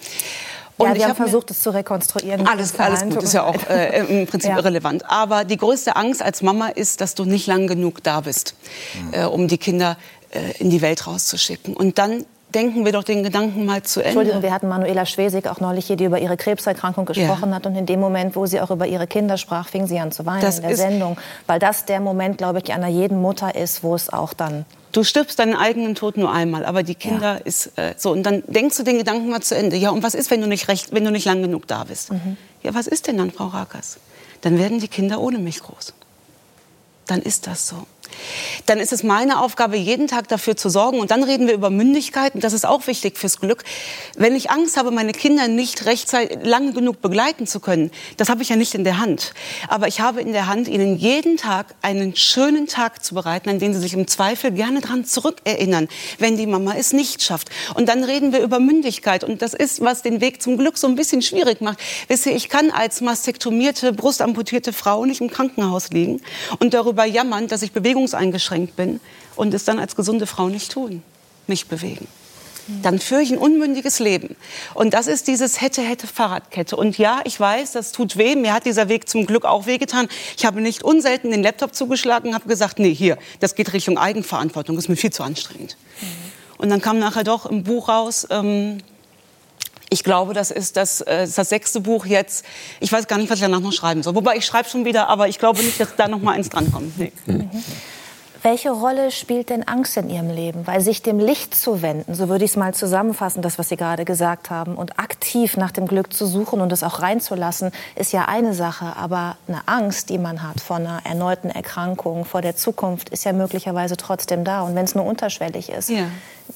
Und 0.78 0.88
ja, 0.88 0.96
wir 0.96 1.08
haben 1.10 1.16
versucht, 1.16 1.52
es 1.52 1.62
zu 1.62 1.70
rekonstruieren. 1.70 2.48
Alles, 2.48 2.78
alles 2.80 3.04
gut, 3.04 3.22
ist 3.22 3.34
ja 3.34 3.44
auch 3.44 3.70
äh, 3.70 4.00
im 4.22 4.26
Prinzip 4.26 4.52
ja. 4.52 4.58
irrelevant. 4.58 5.10
Aber 5.10 5.44
die 5.44 5.58
größte 5.58 5.96
Angst 5.96 6.24
als 6.24 6.42
Mama 6.42 6.70
ist, 6.70 7.02
dass 7.02 7.14
du 7.14 7.26
nicht 7.26 7.46
lang 7.46 7.68
genug 7.68 8.02
da 8.04 8.22
bist, 8.22 8.56
mhm. 8.96 9.14
äh, 9.14 9.26
um 9.26 9.48
die 9.48 9.60
Kinder 9.60 9.98
äh, 10.32 10.58
in 10.60 10.70
die 10.70 10.82
Welt 10.82 11.06
rauszuschicken. 11.06 11.76
Und 11.76 12.00
dann 12.00 12.26
denken 12.54 12.86
wir 12.86 12.92
doch 12.92 13.04
den 13.04 13.24
Gedanken 13.24 13.66
mal 13.66 13.84
zu 13.84 14.00
Ende. 14.00 14.10
Entschuldigung, 14.10 14.42
wir 14.42 14.54
hatten 14.54 14.68
Manuela 14.68 15.06
Schwesig 15.06 15.48
auch 15.48 15.60
neulich 15.60 15.88
hier, 15.88 15.96
die 15.96 16.06
über 16.06 16.20
ihre 16.20 16.38
Krebserkrankung 16.38 17.06
gesprochen 17.06 17.50
ja. 17.50 17.56
hat. 17.56 17.66
Und 17.66 17.76
in 17.76 17.86
dem 17.86 18.00
Moment, 18.00 18.36
wo 18.36 18.46
sie 18.46 18.62
auch 18.62 18.72
über 18.72 18.88
ihre 18.88 19.08
Kinder 19.08 19.38
sprach, 19.38 19.68
fing 19.68 19.88
sie 19.88 20.00
an 20.00 20.12
zu 20.12 20.26
weinen 20.26 20.42
das 20.42 20.60
in 20.60 20.68
der 20.68 20.78
Sendung. 20.78 21.18
Weil 21.48 21.60
das 21.60 21.86
der 21.86 22.00
Moment, 22.00 22.38
glaube 22.38 22.60
ich, 22.64 22.72
einer 22.74 22.88
jeden 22.88 23.22
Mutter 23.22 23.56
ist, 23.56 23.84
wo 23.84 23.96
es 23.96 24.12
auch 24.12 24.34
dann 24.34 24.66
Du 24.92 25.04
stirbst 25.04 25.40
deinen 25.40 25.56
eigenen 25.56 25.96
Tod 25.96 26.18
nur 26.18 26.32
einmal, 26.32 26.66
aber 26.66 26.84
die 26.84 26.96
Kinder 26.96 27.36
ja. 27.36 27.42
ist 27.46 27.78
äh, 27.78 27.94
so. 27.98 28.12
Und 28.12 28.24
dann 28.24 28.44
denkst 28.48 28.76
du 28.76 28.84
den 28.84 28.98
Gedanken 28.98 29.30
mal 29.30 29.42
zu 29.42 29.56
Ende. 29.56 29.78
Ja, 29.78 29.92
und 29.92 30.04
was 30.04 30.14
ist, 30.14 30.32
wenn 30.32 30.42
du 30.42 30.48
nicht 30.48 30.68
recht, 30.68 30.92
wenn 30.92 31.06
du 31.06 31.12
nicht 31.12 31.26
lang 31.26 31.42
genug 31.42 31.68
da 31.68 31.86
bist? 31.86 32.12
Mhm. 32.12 32.36
Ja, 32.62 32.74
was 32.74 32.88
ist 32.88 33.08
denn 33.08 33.18
dann, 33.18 33.32
Frau 33.32 33.48
Rakas? 33.48 34.00
Dann 34.42 34.60
werden 34.60 34.80
die 34.80 34.88
Kinder 34.88 35.22
ohne 35.22 35.38
mich 35.38 35.62
groß. 35.62 35.94
Dann 37.06 37.22
ist 37.22 37.48
das 37.48 37.68
so 37.68 37.88
dann 38.66 38.80
ist 38.80 38.94
es 38.94 39.04
meine 39.04 39.42
Aufgabe, 39.42 39.78
jeden 39.78 40.08
Tag 40.08 40.28
dafür 40.28 40.56
zu 40.56 40.70
sorgen. 40.70 41.00
Und 41.00 41.12
dann 41.12 41.24
reden 41.24 41.48
wir 41.48 41.54
über 41.54 41.70
Mündigkeit. 41.70 42.36
Und 42.36 42.44
das 42.44 42.54
ist 42.54 42.66
auch 42.66 42.88
wichtig 42.88 43.18
fürs 43.18 43.40
Glück. 43.40 43.64
Wenn 44.16 44.36
ich 44.36 44.52
Angst 44.52 44.78
habe, 44.78 44.92
meine 44.92 45.12
Kinder 45.12 45.48
nicht 45.48 45.86
rechtzeitig 45.86 46.40
lange 46.44 46.74
genug 46.74 47.02
begleiten 47.02 47.48
zu 47.48 47.60
können, 47.60 47.92
das 48.18 48.30
habe 48.30 48.42
ich 48.42 48.50
ja 48.50 48.56
nicht 48.56 48.74
in 48.74 48.84
der 48.84 49.00
Hand. 49.00 49.34
Aber 49.68 49.88
ich 49.88 50.00
habe 50.00 50.22
in 50.22 50.34
der 50.34 50.48
Hand, 50.48 50.68
ihnen 50.68 50.98
jeden 50.98 51.38
Tag 51.38 51.68
einen 51.82 52.16
schönen 52.16 52.68
Tag 52.68 53.04
zu 53.04 53.16
bereiten, 53.16 53.50
an 53.50 53.60
den 53.60 53.74
sie 53.74 53.80
sich 53.80 53.94
im 53.94 54.08
Zweifel 54.08 54.52
gerne 54.52 54.82
dran 54.82 55.06
zurückerinnern, 55.06 55.88
wenn 56.20 56.38
die 56.38 56.48
Mama 56.48 56.74
es 56.78 56.94
nicht 56.94 57.24
schafft. 57.24 57.50
Und 57.76 57.90
dann 57.90 58.04
reden 58.04 58.34
wir 58.34 58.42
über 58.42 58.60
Mündigkeit. 58.60 59.24
Und 59.24 59.42
das 59.42 59.54
ist, 59.54 59.82
was 59.82 60.02
den 60.02 60.22
Weg 60.22 60.42
zum 60.42 60.58
Glück 60.58 60.78
so 60.78 60.88
ein 60.88 60.96
bisschen 60.96 61.22
schwierig 61.22 61.62
macht. 61.62 61.80
Wisst 62.08 62.26
ihr, 62.26 62.36
ich 62.36 62.50
kann 62.50 62.72
als 62.72 63.02
mastektomierte, 63.02 63.94
brustamputierte 63.94 64.74
Frau 64.74 65.06
nicht 65.06 65.22
im 65.22 65.30
Krankenhaus 65.30 65.90
liegen 65.90 66.22
und 66.60 66.74
darüber 66.74 67.06
jammern, 67.06 67.48
dass 67.48 67.62
ich 67.62 67.72
Bewegung 67.72 68.01
bewegungseingeschränkt 68.02 68.76
bin 68.76 69.00
und 69.36 69.54
es 69.54 69.66
dann 69.66 69.80
als 69.80 69.96
gesunde 69.96 70.26
Frau 70.26 70.50
nicht 70.50 70.72
tun, 70.72 71.04
mich 71.48 71.68
bewegen. 71.68 72.08
Dann 72.84 73.00
führe 73.00 73.22
ich 73.22 73.32
ein 73.32 73.38
unmündiges 73.38 74.00
Leben. 74.00 74.36
Und 74.76 74.94
das 74.94 75.08
ist 75.08 75.28
dieses 75.28 75.60
hätte, 75.60 75.82
hätte 75.82 76.08
Fahrradkette. 76.08 76.78
Und 76.78 76.98
ja, 76.98 77.20
ich 77.26 77.38
weiß, 77.38 77.74
das 77.74 77.92
tut 77.92 78.18
weh. 78.18 78.36
Mir 78.36 78.54
hat 78.54 78.66
dieser 78.66 78.88
Weg 78.88 79.10
zum 79.10 79.26
Glück 79.26 79.46
auch 79.46 79.66
wehgetan. 79.66 80.08
Ich 80.38 80.46
habe 80.46 80.62
nicht 80.62 80.84
unselten 80.84 81.32
den 81.32 81.44
Laptop 81.44 81.76
zugeschlagen 81.76 82.30
und 82.30 82.36
habe 82.36 82.48
gesagt, 82.48 82.80
nee, 82.80 82.94
hier, 82.94 83.18
das 83.40 83.56
geht 83.56 83.74
Richtung 83.74 83.98
Eigenverantwortung. 83.98 84.76
Das 84.76 84.86
ist 84.86 84.90
mir 84.90 84.96
viel 84.96 85.12
zu 85.12 85.24
anstrengend. 85.24 85.76
Und 86.60 86.70
dann 86.70 86.82
kam 86.82 87.00
nachher 87.00 87.24
doch 87.24 87.46
im 87.46 87.64
Buch 87.64 87.90
raus, 87.90 88.28
ähm, 88.30 88.78
ich 89.94 90.06
glaube, 90.06 90.34
das 90.34 90.52
ist 90.52 90.78
das, 90.78 91.02
äh, 91.02 91.28
das 91.28 91.50
sechste 91.50 91.82
Buch 91.82 92.06
jetzt. 92.06 92.46
Ich 92.80 92.92
weiß 92.92 93.08
gar 93.08 93.18
nicht, 93.18 93.30
was 93.30 93.40
ich 93.40 93.44
danach 93.44 93.60
noch 93.60 93.74
schreiben 93.74 94.02
soll. 94.04 94.16
Wobei 94.16 94.38
ich 94.38 94.46
schreibe 94.46 94.70
schon 94.70 94.86
wieder, 94.86 95.10
aber 95.10 95.28
ich 95.28 95.38
glaube 95.38 95.62
nicht, 95.62 95.78
dass 95.82 95.98
da 95.98 96.08
noch 96.08 96.22
mal 96.22 96.32
eins 96.32 96.48
drankommt. 96.48 96.98
Nee. 96.98 97.12
Mhm. 97.26 97.50
Welche 98.44 98.72
Rolle 98.72 99.12
spielt 99.12 99.52
denn 99.52 99.68
Angst 99.68 99.98
in 99.98 100.10
Ihrem 100.10 100.30
Leben? 100.30 100.66
Weil 100.66 100.82
sich 100.82 101.04
dem 101.04 101.20
Licht 101.20 101.54
zu 101.54 101.84
wenden, 101.84 102.16
so 102.16 102.28
würde 102.28 102.44
ich 102.44 102.52
es 102.52 102.58
mal 102.58 102.74
zusammenfassen, 102.74 103.44
das, 103.44 103.60
was 103.60 103.70
Sie 103.70 103.78
gerade 103.78 104.04
gesagt 104.04 104.50
haben, 104.50 104.76
und 104.76 104.98
aktiv 104.98 105.58
nach 105.58 105.70
dem 105.70 105.86
Glück 105.86 106.12
zu 106.12 106.26
suchen 106.26 106.60
und 106.60 106.72
es 106.72 106.82
auch 106.82 107.02
reinzulassen, 107.02 107.72
ist 107.96 108.14
ja 108.14 108.26
eine 108.26 108.56
Sache. 108.56 108.96
Aber 108.98 109.38
eine 109.48 109.62
Angst, 109.68 110.10
die 110.10 110.18
man 110.18 110.42
hat 110.42 110.60
vor 110.60 110.78
einer 110.78 111.02
erneuten 111.04 111.52
Erkrankung, 111.52 112.26
vor 112.26 112.42
der 112.42 112.56
Zukunft, 112.56 113.10
ist 113.10 113.26
ja 113.26 113.34
möglicherweise 113.34 113.96
trotzdem 113.96 114.44
da. 114.44 114.64
Und 114.64 114.74
wenn 114.74 114.86
es 114.86 114.96
nur 114.96 115.06
unterschwellig 115.06 115.70
ist. 115.70 115.90
Ja. 115.90 116.08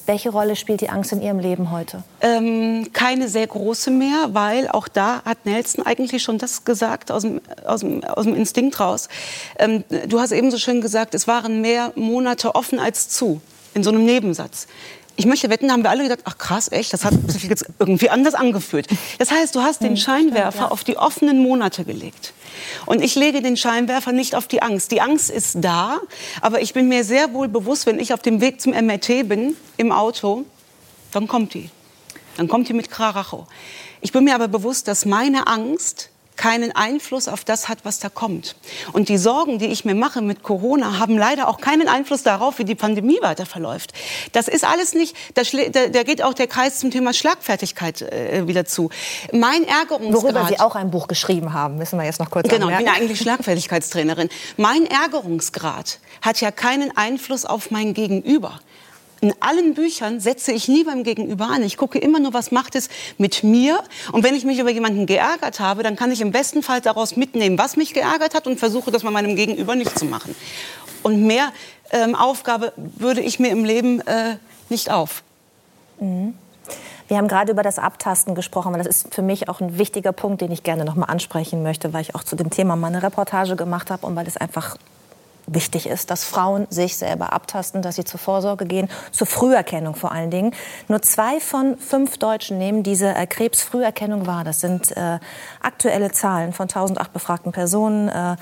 Welche 0.04 0.28
Rolle 0.30 0.56
spielt 0.56 0.82
die 0.82 0.90
Angst 0.90 1.12
in 1.12 1.22
Ihrem 1.22 1.38
Leben 1.38 1.70
heute? 1.70 2.02
Ähm, 2.20 2.90
keine 2.92 3.28
sehr 3.28 3.46
große 3.46 3.90
mehr, 3.90 4.28
weil 4.32 4.68
auch 4.68 4.88
da 4.88 5.22
hat 5.24 5.46
Nelson 5.46 5.86
eigentlich 5.86 6.22
schon 6.22 6.36
das 6.38 6.64
gesagt, 6.64 7.10
aus 7.10 7.22
dem, 7.22 7.40
aus 7.64 7.80
dem, 7.80 8.04
aus 8.04 8.24
dem 8.24 8.34
Instinkt 8.34 8.78
raus. 8.78 9.08
Ähm, 9.58 9.84
du 10.08 10.20
hast 10.20 10.32
eben 10.32 10.50
so 10.50 10.58
schön 10.58 10.80
gesagt, 10.80 11.14
es 11.14 11.26
waren 11.26 11.62
mehr 11.62 11.75
mehr 11.76 11.92
Monate 11.94 12.54
offen 12.54 12.78
als 12.78 13.08
zu, 13.08 13.40
in 13.74 13.82
so 13.84 13.90
einem 13.90 14.04
Nebensatz. 14.04 14.66
Ich 15.18 15.24
möchte 15.24 15.48
wetten, 15.48 15.68
da 15.68 15.74
haben 15.74 15.82
wir 15.82 15.90
alle 15.90 16.02
gedacht, 16.02 16.20
ach 16.24 16.36
krass, 16.36 16.70
echt, 16.70 16.92
das 16.92 17.04
hat 17.04 17.14
sich 17.26 17.44
jetzt 17.44 17.66
irgendwie 17.78 18.10
anders 18.10 18.34
angefühlt. 18.34 18.86
Das 19.18 19.30
heißt, 19.30 19.54
du 19.54 19.62
hast 19.62 19.82
den 19.82 19.96
Scheinwerfer 19.96 20.72
auf 20.72 20.84
die 20.84 20.98
offenen 20.98 21.38
Monate 21.38 21.84
gelegt. 21.84 22.34
Und 22.84 23.02
ich 23.02 23.14
lege 23.14 23.40
den 23.40 23.56
Scheinwerfer 23.56 24.12
nicht 24.12 24.34
auf 24.34 24.46
die 24.46 24.60
Angst. 24.60 24.90
Die 24.90 25.00
Angst 25.00 25.30
ist 25.30 25.56
da, 25.60 26.00
aber 26.42 26.60
ich 26.60 26.74
bin 26.74 26.88
mir 26.88 27.02
sehr 27.02 27.32
wohl 27.32 27.48
bewusst, 27.48 27.86
wenn 27.86 27.98
ich 27.98 28.12
auf 28.12 28.20
dem 28.20 28.42
Weg 28.42 28.60
zum 28.60 28.72
MRT 28.72 29.28
bin, 29.28 29.56
im 29.78 29.90
Auto, 29.90 30.44
dann 31.12 31.28
kommt 31.28 31.54
die. 31.54 31.70
Dann 32.36 32.48
kommt 32.48 32.68
die 32.68 32.74
mit 32.74 32.90
Kraracho. 32.90 33.46
Ich 34.02 34.12
bin 34.12 34.24
mir 34.24 34.34
aber 34.34 34.48
bewusst, 34.48 34.86
dass 34.86 35.06
meine 35.06 35.46
Angst 35.46 36.10
keinen 36.36 36.74
Einfluss 36.74 37.28
auf 37.28 37.44
das 37.44 37.68
hat, 37.68 37.78
was 37.84 37.98
da 37.98 38.08
kommt. 38.08 38.56
Und 38.92 39.08
die 39.08 39.18
Sorgen, 39.18 39.58
die 39.58 39.66
ich 39.66 39.84
mir 39.84 39.94
mache 39.94 40.22
mit 40.22 40.42
Corona, 40.42 40.98
haben 40.98 41.16
leider 41.18 41.48
auch 41.48 41.60
keinen 41.60 41.88
Einfluss 41.88 42.22
darauf, 42.22 42.58
wie 42.58 42.64
die 42.64 42.74
Pandemie 42.74 43.18
weiter 43.22 43.46
verläuft. 43.46 43.92
Das 44.32 44.48
ist 44.48 44.64
alles 44.64 44.94
nicht, 44.94 45.16
da, 45.34 45.42
da 45.88 46.02
geht 46.02 46.22
auch 46.22 46.34
der 46.34 46.46
Kreis 46.46 46.78
zum 46.78 46.90
Thema 46.90 47.12
Schlagfertigkeit 47.12 48.02
äh, 48.02 48.46
wieder 48.46 48.64
zu. 48.64 48.90
Mein 49.32 49.64
Ärgerungsgrad... 49.64 50.22
Worüber 50.22 50.46
Sie 50.48 50.60
auch 50.60 50.74
ein 50.76 50.90
Buch 50.90 51.08
geschrieben 51.08 51.52
haben, 51.52 51.76
müssen 51.76 51.98
wir 51.98 52.04
jetzt 52.04 52.20
noch 52.20 52.30
kurz 52.30 52.48
Genau, 52.48 52.66
anmerken. 52.66 52.86
ich 52.86 52.92
bin 52.92 53.02
eigentlich 53.02 53.20
Schlagfertigkeitstrainerin. 53.20 54.28
Mein 54.56 54.86
Ärgerungsgrad 54.86 55.98
hat 56.22 56.40
ja 56.40 56.50
keinen 56.50 56.96
Einfluss 56.96 57.44
auf 57.44 57.70
mein 57.70 57.94
Gegenüber 57.94 58.60
in 59.20 59.34
allen 59.40 59.74
Büchern 59.74 60.20
setze 60.20 60.52
ich 60.52 60.68
nie 60.68 60.84
beim 60.84 61.02
Gegenüber 61.02 61.46
an. 61.46 61.62
Ich 61.62 61.76
gucke 61.76 61.98
immer 61.98 62.20
nur, 62.20 62.34
was 62.34 62.50
macht 62.50 62.74
es 62.74 62.88
mit 63.18 63.42
mir. 63.42 63.82
Und 64.12 64.24
wenn 64.24 64.34
ich 64.34 64.44
mich 64.44 64.58
über 64.58 64.70
jemanden 64.70 65.06
geärgert 65.06 65.58
habe, 65.60 65.82
dann 65.82 65.96
kann 65.96 66.12
ich 66.12 66.20
im 66.20 66.32
besten 66.32 66.62
Fall 66.62 66.80
daraus 66.80 67.16
mitnehmen, 67.16 67.58
was 67.58 67.76
mich 67.76 67.94
geärgert 67.94 68.34
hat 68.34 68.46
und 68.46 68.58
versuche, 68.58 68.90
das 68.90 69.02
bei 69.02 69.10
meinem 69.10 69.36
Gegenüber 69.36 69.74
nicht 69.74 69.98
zu 69.98 70.04
machen. 70.04 70.34
Und 71.02 71.26
mehr 71.26 71.52
ähm, 71.92 72.14
Aufgabe 72.14 72.72
würde 72.76 73.20
ich 73.20 73.38
mir 73.38 73.50
im 73.50 73.64
Leben 73.64 74.00
äh, 74.02 74.36
nicht 74.68 74.90
auf. 74.90 75.22
Mhm. 76.00 76.34
Wir 77.08 77.18
haben 77.18 77.28
gerade 77.28 77.52
über 77.52 77.62
das 77.62 77.78
Abtasten 77.78 78.34
gesprochen, 78.34 78.72
weil 78.72 78.82
das 78.82 78.88
ist 78.88 79.14
für 79.14 79.22
mich 79.22 79.48
auch 79.48 79.60
ein 79.60 79.78
wichtiger 79.78 80.12
Punkt, 80.12 80.40
den 80.40 80.50
ich 80.50 80.64
gerne 80.64 80.84
noch 80.84 80.96
mal 80.96 81.04
ansprechen 81.04 81.62
möchte, 81.62 81.92
weil 81.92 82.02
ich 82.02 82.16
auch 82.16 82.24
zu 82.24 82.34
dem 82.34 82.50
Thema 82.50 82.74
mal 82.74 82.88
eine 82.88 83.02
Reportage 83.02 83.54
gemacht 83.54 83.90
habe 83.90 84.04
und 84.06 84.16
weil 84.16 84.26
es 84.26 84.36
einfach 84.36 84.76
wichtig 85.46 85.86
ist, 85.86 86.10
dass 86.10 86.24
Frauen 86.24 86.66
sich 86.70 86.96
selber 86.96 87.32
abtasten, 87.32 87.82
dass 87.82 87.96
sie 87.96 88.04
zur 88.04 88.20
Vorsorge 88.20 88.66
gehen, 88.66 88.88
zur 89.12 89.26
Früherkennung 89.26 89.94
vor 89.94 90.12
allen 90.12 90.30
Dingen. 90.30 90.52
Nur 90.88 91.02
zwei 91.02 91.40
von 91.40 91.78
fünf 91.78 92.18
Deutschen 92.18 92.58
nehmen 92.58 92.82
diese 92.82 93.14
äh, 93.14 93.26
Krebsfrüherkennung 93.26 94.26
wahr. 94.26 94.44
Das 94.44 94.60
sind 94.60 94.96
äh, 94.96 95.18
aktuelle 95.62 96.10
Zahlen 96.10 96.52
von 96.52 96.64
1008 96.64 97.12
befragten 97.12 97.52
Personen. 97.52 98.08
Äh, 98.08 98.36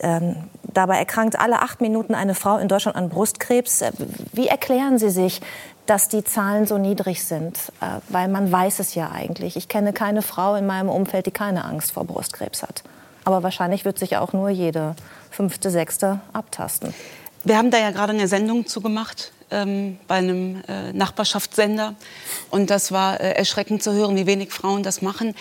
ähm, 0.00 0.36
dabei 0.64 0.98
erkrankt 0.98 1.38
alle 1.38 1.62
acht 1.62 1.80
Minuten 1.80 2.14
eine 2.14 2.34
Frau 2.34 2.58
in 2.58 2.68
Deutschland 2.68 2.96
an 2.96 3.08
Brustkrebs. 3.08 3.82
Äh, 3.82 3.92
wie 4.32 4.48
erklären 4.48 4.98
Sie 4.98 5.10
sich, 5.10 5.40
dass 5.86 6.08
die 6.08 6.22
Zahlen 6.22 6.66
so 6.66 6.76
niedrig 6.76 7.24
sind, 7.24 7.72
äh, 7.80 8.00
weil 8.08 8.28
man 8.28 8.52
weiß 8.52 8.78
es 8.78 8.94
ja 8.94 9.10
eigentlich. 9.10 9.56
Ich 9.56 9.68
kenne 9.68 9.92
keine 9.92 10.22
Frau 10.22 10.54
in 10.54 10.66
meinem 10.66 10.90
Umfeld, 10.90 11.26
die 11.26 11.30
keine 11.30 11.64
Angst 11.64 11.92
vor 11.92 12.04
Brustkrebs 12.04 12.62
hat. 12.62 12.82
Aber 13.24 13.42
wahrscheinlich 13.42 13.84
wird 13.84 13.98
sich 13.98 14.16
auch 14.16 14.32
nur 14.32 14.48
jede 14.50 14.94
fünfte, 15.30 15.70
sechste 15.70 16.20
abtasten. 16.32 16.94
Wir 17.44 17.56
haben 17.56 17.70
da 17.70 17.78
ja 17.78 17.90
gerade 17.90 18.12
eine 18.12 18.28
Sendung 18.28 18.66
zugemacht 18.66 19.32
ähm, 19.50 19.98
bei 20.06 20.16
einem 20.16 20.62
äh, 20.68 20.92
Nachbarschaftssender. 20.92 21.94
Und 22.50 22.70
das 22.70 22.92
war 22.92 23.20
äh, 23.20 23.32
erschreckend 23.32 23.82
zu 23.82 23.92
hören, 23.92 24.16
wie 24.16 24.26
wenig 24.26 24.52
Frauen 24.52 24.82
das 24.82 25.02
machen 25.02 25.34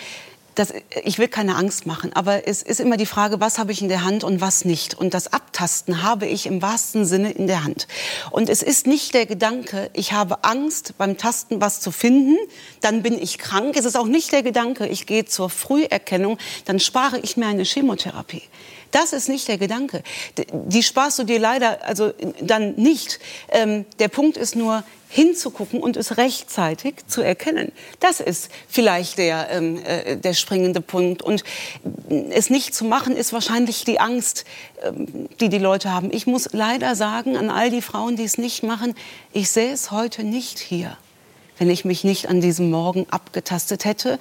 das, 0.57 0.73
ich 1.03 1.19
will 1.19 1.27
keine 1.27 1.55
Angst 1.55 1.85
machen, 1.85 2.11
aber 2.13 2.47
es 2.47 2.63
ist 2.63 2.79
immer 2.79 2.97
die 2.97 3.05
Frage, 3.05 3.39
was 3.39 3.59
habe 3.59 3.71
ich 3.71 3.81
in 3.81 3.89
der 3.89 4.03
Hand 4.03 4.23
und 4.23 4.41
was 4.41 4.65
nicht. 4.65 4.95
Und 4.95 5.13
das 5.13 5.31
Abtasten 5.31 6.01
habe 6.01 6.25
ich 6.25 6.47
im 6.47 6.61
wahrsten 6.61 7.05
Sinne 7.05 7.31
in 7.31 7.45
der 7.45 7.63
Hand. 7.63 7.87
Und 8.31 8.49
es 8.49 8.63
ist 8.63 8.87
nicht 8.87 9.13
der 9.13 9.27
Gedanke, 9.27 9.91
ich 9.93 10.13
habe 10.13 10.43
Angst 10.43 10.95
beim 10.97 11.17
Tasten 11.17 11.61
was 11.61 11.79
zu 11.79 11.91
finden, 11.91 12.37
dann 12.81 13.03
bin 13.03 13.21
ich 13.21 13.37
krank. 13.37 13.75
Es 13.77 13.85
ist 13.85 13.95
auch 13.95 14.07
nicht 14.07 14.31
der 14.31 14.41
Gedanke, 14.41 14.87
ich 14.87 15.05
gehe 15.05 15.25
zur 15.25 15.49
Früherkennung, 15.49 16.39
dann 16.65 16.79
spare 16.79 17.19
ich 17.19 17.37
mir 17.37 17.47
eine 17.47 17.63
Chemotherapie. 17.63 18.43
Das 18.91 19.13
ist 19.13 19.29
nicht 19.29 19.47
der 19.47 19.57
Gedanke. 19.57 20.03
Die 20.51 20.83
sparst 20.83 21.19
du 21.19 21.23
dir 21.23 21.39
leider 21.39 21.85
also 21.85 22.13
dann 22.41 22.75
nicht. 22.75 23.19
Ähm, 23.49 23.85
der 23.99 24.07
Punkt 24.07 24.37
ist 24.37 24.55
nur, 24.55 24.83
hinzugucken 25.09 25.79
und 25.79 25.95
es 25.95 26.17
rechtzeitig 26.17 26.95
zu 27.07 27.21
erkennen. 27.21 27.71
Das 27.99 28.19
ist 28.19 28.49
vielleicht 28.67 29.17
der, 29.17 29.49
ähm, 29.51 29.79
äh, 29.85 30.17
der 30.17 30.33
springende 30.33 30.81
Punkt. 30.81 31.21
Und 31.21 31.43
es 32.29 32.49
nicht 32.49 32.75
zu 32.75 32.85
machen, 32.85 33.15
ist 33.15 33.31
wahrscheinlich 33.31 33.85
die 33.85 33.99
Angst, 33.99 34.45
ähm, 34.83 35.29
die 35.39 35.49
die 35.49 35.59
Leute 35.59 35.93
haben. 35.93 36.09
Ich 36.11 36.27
muss 36.27 36.49
leider 36.51 36.95
sagen, 36.95 37.37
an 37.37 37.49
all 37.49 37.69
die 37.69 37.81
Frauen, 37.81 38.17
die 38.17 38.25
es 38.25 38.37
nicht 38.37 38.63
machen, 38.63 38.95
ich 39.31 39.49
sehe 39.49 39.71
es 39.71 39.91
heute 39.91 40.23
nicht 40.23 40.59
hier 40.59 40.97
wenn 41.59 41.71
ich 41.71 41.85
mich 41.85 42.03
nicht 42.03 42.29
an 42.29 42.39
diesem 42.39 42.69
Morgen 42.69 43.07
abgetastet 43.09 43.83
hätte. 43.83 44.19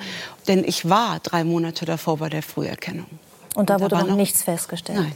Denn 0.49 0.64
ich 0.64 0.88
war 0.88 1.20
drei 1.20 1.44
Monate 1.44 1.85
davor 1.85 2.16
bei 2.16 2.30
der 2.30 2.42
Früherkennung. 2.42 3.04
Und 3.56 3.70
da 3.70 3.76
und 3.76 3.80
wurde 3.82 3.96
da 3.96 4.02
noch, 4.02 4.10
noch 4.10 4.16
nichts 4.16 4.42
festgestellt? 4.42 4.98
Nein. 4.98 5.12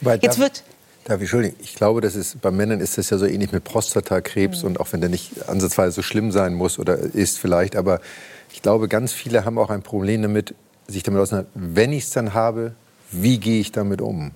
Weil 0.00 0.18
Jetzt 0.20 0.38
wird 0.38 0.64
Darf 1.04 1.16
ich 1.16 1.22
entschuldigen? 1.22 1.56
Ich 1.58 1.74
glaube, 1.74 2.00
das 2.00 2.14
ist, 2.14 2.40
bei 2.40 2.52
Männern 2.52 2.78
ist 2.78 2.96
das 2.96 3.10
ja 3.10 3.18
so 3.18 3.26
ähnlich 3.26 3.50
mit 3.50 3.64
Prostatakrebs 3.64 4.62
mhm. 4.62 4.68
und 4.68 4.80
auch 4.80 4.92
wenn 4.92 5.00
der 5.00 5.10
nicht 5.10 5.48
ansatzweise 5.48 5.96
so 5.96 6.02
schlimm 6.02 6.30
sein 6.30 6.54
muss 6.54 6.78
oder 6.78 6.96
ist 6.96 7.38
vielleicht, 7.40 7.74
aber 7.74 8.00
ich 8.52 8.62
glaube, 8.62 8.86
ganz 8.86 9.12
viele 9.12 9.44
haben 9.44 9.58
auch 9.58 9.70
ein 9.70 9.82
Problem 9.82 10.22
damit, 10.22 10.54
sich 10.86 11.02
damit 11.02 11.20
auseinandersetzen, 11.20 11.74
wenn 11.74 11.92
ich 11.92 12.04
es 12.04 12.10
dann 12.10 12.34
habe, 12.34 12.74
wie 13.10 13.38
gehe 13.38 13.60
ich 13.60 13.72
damit 13.72 14.00
um? 14.00 14.30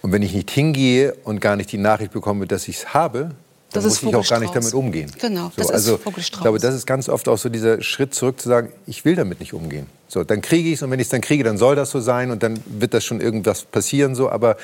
Und 0.00 0.12
wenn 0.12 0.22
ich 0.22 0.32
nicht 0.32 0.50
hingehe 0.50 1.14
und 1.24 1.40
gar 1.40 1.56
nicht 1.56 1.72
die 1.72 1.78
Nachricht 1.78 2.12
bekomme, 2.12 2.46
dass 2.46 2.68
ich 2.68 2.78
es 2.78 2.94
habe, 2.94 3.32
dann 3.72 3.82
muss 3.82 4.02
ich 4.02 4.14
auch 4.14 4.26
gar 4.26 4.40
nicht 4.40 4.54
damit 4.54 4.72
umgehen. 4.72 5.12
Genau, 5.20 5.52
das 5.54 5.66
so, 5.66 5.72
also, 5.72 5.94
ist 5.96 6.18
Ich 6.18 6.32
glaube, 6.32 6.58
das 6.58 6.74
ist 6.74 6.86
ganz 6.86 7.08
oft 7.08 7.28
auch 7.28 7.36
so 7.36 7.48
dieser 7.48 7.82
Schritt 7.82 8.14
zurück 8.14 8.40
zu 8.40 8.48
sagen, 8.48 8.72
ich 8.86 9.04
will 9.04 9.14
damit 9.14 9.40
nicht 9.40 9.52
umgehen. 9.52 9.86
So, 10.08 10.24
dann 10.24 10.40
kriege 10.40 10.68
ich 10.70 10.76
es 10.76 10.82
und 10.82 10.90
wenn 10.90 11.00
ich 11.00 11.06
es 11.06 11.10
dann 11.10 11.20
kriege, 11.20 11.44
dann 11.44 11.58
soll 11.58 11.76
das 11.76 11.90
so 11.90 12.00
sein 12.00 12.30
und 12.30 12.42
dann 12.42 12.58
wird 12.66 12.94
das 12.94 13.04
schon 13.04 13.20
irgendwas 13.20 13.64
passieren 13.64 14.14
so. 14.14 14.30
Aber 14.30 14.56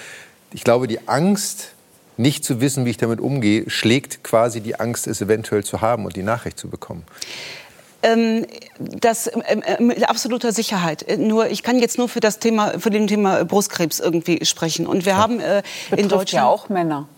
ich 0.52 0.64
glaube, 0.64 0.86
die 0.86 1.06
Angst, 1.06 1.72
nicht 2.16 2.44
zu 2.44 2.60
wissen, 2.60 2.84
wie 2.84 2.90
ich 2.90 2.96
damit 2.96 3.20
umgehe, 3.20 3.68
schlägt 3.68 4.22
quasi 4.22 4.60
die 4.60 4.78
Angst, 4.78 5.06
es 5.06 5.20
eventuell 5.20 5.64
zu 5.64 5.80
haben 5.80 6.04
und 6.06 6.16
die 6.16 6.22
Nachricht 6.22 6.58
zu 6.58 6.68
bekommen. 6.68 7.04
Ähm, 8.02 8.46
das 8.78 9.30
ähm, 9.46 9.62
äh, 9.62 9.82
mit 9.82 10.08
absoluter 10.08 10.52
Sicherheit. 10.52 11.02
Äh, 11.02 11.16
nur 11.16 11.48
ich 11.48 11.62
kann 11.62 11.78
jetzt 11.78 11.96
nur 11.96 12.08
für 12.08 12.20
das 12.20 12.38
Thema, 12.38 12.78
für 12.78 12.90
den 12.90 13.06
Thema 13.06 13.44
Brustkrebs 13.44 13.98
irgendwie 13.98 14.44
sprechen. 14.44 14.86
Und 14.86 15.06
wir 15.06 15.12
ja. 15.12 15.18
haben 15.18 15.40
äh, 15.40 15.62
in 15.90 16.08
Deutschland 16.08 16.32
ja 16.32 16.46
auch 16.46 16.68
Männer. 16.68 17.08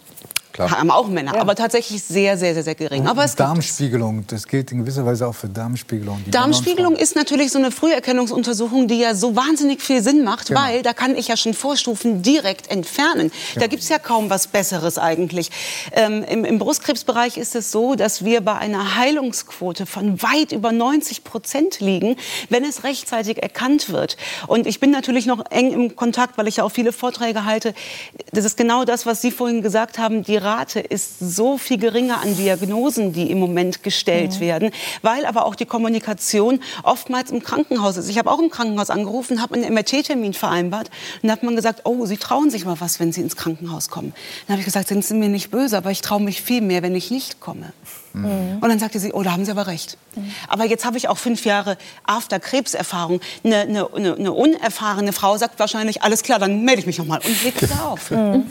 Klar. 0.57 0.71
Haben 0.71 0.91
auch 0.91 1.09
Männer, 1.09 1.35
ja. 1.35 1.41
aber 1.43 1.55
tatsächlich 1.55 2.03
sehr, 2.03 2.39
sehr, 2.39 2.55
sehr, 2.55 2.63
sehr 2.63 2.75
gering. 2.75 3.07
Aber 3.07 3.25
es 3.25 3.35
Darmspiegelung, 3.35 4.27
das 4.27 4.49
gilt 4.49 4.73
in 4.73 4.79
gewisser 4.79 5.05
Weise 5.05 5.27
auch 5.27 5.35
für 5.35 5.49
Darmspiegelung. 5.49 6.25
Darmspiegelung 6.31 6.97
ist 6.97 7.15
natürlich 7.15 7.53
so 7.53 7.59
eine 7.59 7.71
Früherkennungsuntersuchung, 7.71 8.89
die 8.89 8.99
ja 9.01 9.15
so 9.15 9.37
wahnsinnig 9.37 9.83
viel 9.83 10.03
Sinn 10.03 10.25
macht, 10.25 10.49
genau. 10.49 10.63
weil 10.63 10.83
da 10.83 10.95
kann 10.95 11.15
ich 11.15 11.29
ja 11.29 11.37
schon 11.37 11.53
Vorstufen 11.53 12.23
direkt 12.23 12.71
entfernen. 12.71 13.31
Genau. 13.53 13.61
Da 13.61 13.67
gibt 13.67 13.83
es 13.83 13.91
ja 13.91 13.99
kaum 13.99 14.31
was 14.31 14.47
Besseres 14.47 14.97
eigentlich. 14.97 15.51
Ähm, 15.93 16.25
im, 16.25 16.47
Im 16.47 16.59
Brustkrebsbereich 16.59 17.37
ist 17.37 17.55
es 17.55 17.71
so, 17.71 17.95
dass 17.95 18.25
wir 18.25 18.41
bei 18.41 18.55
einer 18.55 18.97
Heilungsquote 18.97 19.85
von 19.85 20.23
weit 20.23 20.53
über 20.53 20.73
90 20.73 21.23
Prozent 21.23 21.81
liegen, 21.81 22.17
wenn 22.49 22.65
es 22.65 22.83
rechtzeitig 22.83 23.43
erkannt 23.43 23.91
wird. 23.91 24.17
Und 24.47 24.67
ich 24.67 24.81
bin 24.81 24.91
natürlich 24.91 25.27
noch 25.27 25.45
eng 25.51 25.73
im 25.73 25.97
Kontakt, 25.97 26.39
weil 26.39 26.49
ich 26.49 26.57
ja 26.57 26.65
auch 26.65 26.73
viele 26.73 26.93
Vorträge 26.93 27.45
halte. 27.45 27.75
Das 28.33 28.47
ist 28.47 28.57
genau 28.57 28.87
das, 28.87 29.05
was 29.05 29.21
Sie 29.21 29.31
vorhin 29.31 29.61
gesagt 29.61 29.99
haben. 29.99 30.23
Die 30.23 30.46
Rate 30.47 30.81
ist 30.81 31.19
so 31.19 31.59
viel 31.59 31.79
geringer 31.79 32.21
an 32.23 32.37
Diagnosen, 32.37 33.13
die 33.13 33.31
im 33.31 33.39
Moment 33.39 33.83
gestellt 33.83 34.37
mhm. 34.37 34.41
werden, 34.41 34.71
weil 35.03 35.27
aber 35.27 35.45
auch 35.45 35.57
die 35.57 35.67
Kommunikation 35.67 36.61
oftmals 36.85 37.31
im 37.31 37.43
Krankenhaus 37.43 37.97
ist. 37.97 38.09
Ich 38.09 38.19
habe 38.19 38.31
auch 38.31 38.39
im 38.39 38.49
Krankenhaus 38.49 38.91
angerufen, 38.91 39.43
habe 39.43 39.57
einen 39.57 39.75
MRT-Termin 39.75 40.35
vereinbart 40.35 40.91
und 41.23 41.31
hat 41.31 41.43
man 41.43 41.57
gesagt, 41.57 41.83
oh, 41.85 42.07
Sie 42.07 42.17
trauen 42.17 42.51
sich 42.51 42.65
mal 42.65 42.81
was, 42.81 43.01
wenn 43.01 43.13
Sie 43.13 43.21
ins 43.21 43.37
Krankenhaus 43.37 43.91
kommen. 43.91 44.15
Dann 44.47 44.55
habe 44.55 44.61
ich 44.61 44.67
gesagt, 44.67 44.89
sind 44.89 45.05
Sie 45.05 45.15
mir 45.15 45.29
nicht 45.29 45.51
böse, 45.51 45.77
aber 45.77 45.91
ich 45.91 46.01
traue 46.01 46.23
mich 46.23 46.41
viel 46.41 46.61
mehr, 46.61 46.83
wenn 46.83 46.95
ich 46.95 47.11
nicht 47.11 47.41
komme. 47.41 47.73
Mhm. 48.17 48.59
Und 48.61 48.69
dann 48.69 48.79
sagte 48.79 48.99
sie, 48.99 49.13
oh, 49.13 49.23
da 49.23 49.33
haben 49.33 49.45
Sie 49.45 49.51
aber 49.51 49.67
recht. 49.67 49.99
Mhm. 50.15 50.33
Aber 50.49 50.65
jetzt 50.65 50.85
habe 50.85 50.97
ich 50.97 51.09
auch 51.09 51.19
fünf 51.19 51.45
Jahre 51.45 51.77
After-Krebserfahrung. 52.05 53.21
Eine, 53.45 53.61
eine, 53.61 53.93
eine, 53.93 54.33
unerfahrene 54.33 55.13
Frau 55.13 55.37
sagt 55.37 55.59
wahrscheinlich, 55.59 56.03
alles 56.03 56.23
klar, 56.23 56.39
dann 56.39 56.63
melde 56.65 56.81
ich 56.81 56.87
mich 56.87 56.99
noch 56.99 57.07
mal 57.07 57.21
und 57.25 57.45
legt 57.45 57.61
wieder 57.63 57.87
auf. 57.87 58.11
Mhm. 58.11 58.47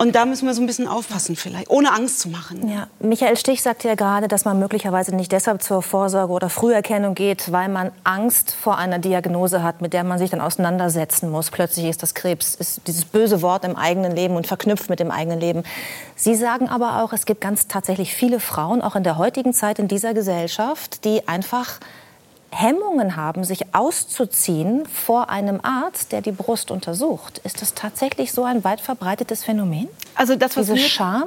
Und 0.00 0.14
da 0.14 0.24
müssen 0.24 0.46
wir 0.46 0.54
so 0.54 0.62
ein 0.62 0.66
bisschen 0.66 0.88
aufpassen 0.88 1.36
vielleicht, 1.36 1.68
ohne 1.68 1.92
Angst 1.92 2.20
zu 2.20 2.30
machen. 2.30 2.66
Ja. 2.66 2.86
Michael 3.00 3.36
Stich 3.36 3.60
sagte 3.60 3.86
ja 3.86 3.96
gerade, 3.96 4.28
dass 4.28 4.46
man 4.46 4.58
möglicherweise 4.58 5.14
nicht 5.14 5.30
deshalb 5.30 5.62
zur 5.62 5.82
Vorsorge 5.82 6.32
oder 6.32 6.48
Früherkennung 6.48 7.14
geht, 7.14 7.52
weil 7.52 7.68
man 7.68 7.92
Angst 8.02 8.52
vor 8.52 8.78
einer 8.78 8.98
Diagnose 8.98 9.62
hat, 9.62 9.82
mit 9.82 9.92
der 9.92 10.02
man 10.04 10.18
sich 10.18 10.30
dann 10.30 10.40
auseinandersetzen 10.40 11.30
muss. 11.30 11.50
Plötzlich 11.50 11.84
ist 11.84 12.02
das 12.02 12.14
Krebs, 12.14 12.54
ist 12.54 12.80
dieses 12.86 13.04
böse 13.04 13.42
Wort 13.42 13.62
im 13.66 13.76
eigenen 13.76 14.16
Leben 14.16 14.36
und 14.36 14.46
verknüpft 14.46 14.88
mit 14.88 15.00
dem 15.00 15.10
eigenen 15.10 15.38
Leben. 15.38 15.64
Sie 16.16 16.34
sagen 16.34 16.70
aber 16.70 17.02
auch, 17.02 17.12
es 17.12 17.26
gibt 17.26 17.42
ganz 17.42 17.68
tatsächlich 17.68 18.14
viele 18.14 18.40
Frauen, 18.40 18.80
auch 18.80 18.96
in 18.96 19.04
der 19.04 19.18
heutigen 19.18 19.52
Zeit 19.52 19.78
in 19.78 19.86
dieser 19.86 20.14
Gesellschaft, 20.14 21.04
die 21.04 21.28
einfach 21.28 21.78
Hemmungen 22.50 23.16
haben, 23.16 23.44
sich 23.44 23.74
auszuziehen 23.74 24.86
vor 24.86 25.30
einem 25.30 25.60
Arzt, 25.62 26.12
der 26.12 26.20
die 26.20 26.32
Brust 26.32 26.70
untersucht. 26.70 27.40
Ist 27.44 27.62
das 27.62 27.74
tatsächlich 27.74 28.32
so 28.32 28.44
ein 28.44 28.64
weit 28.64 28.80
verbreitetes 28.80 29.44
Phänomen? 29.44 29.88
Also 30.14 30.36
das, 30.36 30.56
was 30.56 30.66
Diese 30.66 30.74
mir, 30.74 30.88
Scham? 30.88 31.24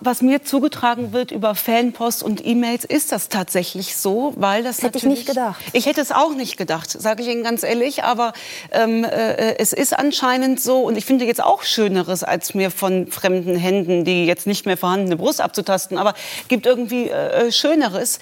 Was 0.00 0.20
mir 0.20 0.44
zugetragen 0.44 1.14
wird 1.14 1.30
über 1.30 1.54
Fanpost 1.54 2.22
und 2.22 2.44
E-Mails, 2.44 2.84
ist 2.84 3.10
das 3.10 3.30
tatsächlich 3.30 3.96
so, 3.96 4.34
weil 4.36 4.62
das, 4.62 4.76
das 4.76 4.86
hätte 4.86 4.98
ich 4.98 5.04
nicht 5.04 5.26
gedacht. 5.26 5.64
Ich 5.72 5.86
hätte 5.86 6.02
es 6.02 6.12
auch 6.12 6.34
nicht 6.34 6.58
gedacht, 6.58 6.90
sage 6.90 7.22
ich 7.22 7.28
Ihnen 7.28 7.42
ganz 7.42 7.62
ehrlich. 7.62 8.04
Aber 8.04 8.34
ähm, 8.72 9.04
äh, 9.04 9.56
es 9.56 9.72
ist 9.72 9.98
anscheinend 9.98 10.60
so, 10.60 10.82
und 10.82 10.98
ich 10.98 11.06
finde 11.06 11.24
jetzt 11.24 11.42
auch 11.42 11.62
Schöneres, 11.62 12.22
als 12.22 12.52
mir 12.52 12.70
von 12.70 13.06
fremden 13.06 13.56
Händen 13.56 14.04
die 14.04 14.26
jetzt 14.26 14.46
nicht 14.46 14.66
mehr 14.66 14.76
vorhandene 14.76 15.16
Brust 15.16 15.40
abzutasten. 15.40 15.96
Aber 15.96 16.12
gibt 16.48 16.66
irgendwie 16.66 17.08
äh, 17.08 17.50
Schöneres 17.50 18.18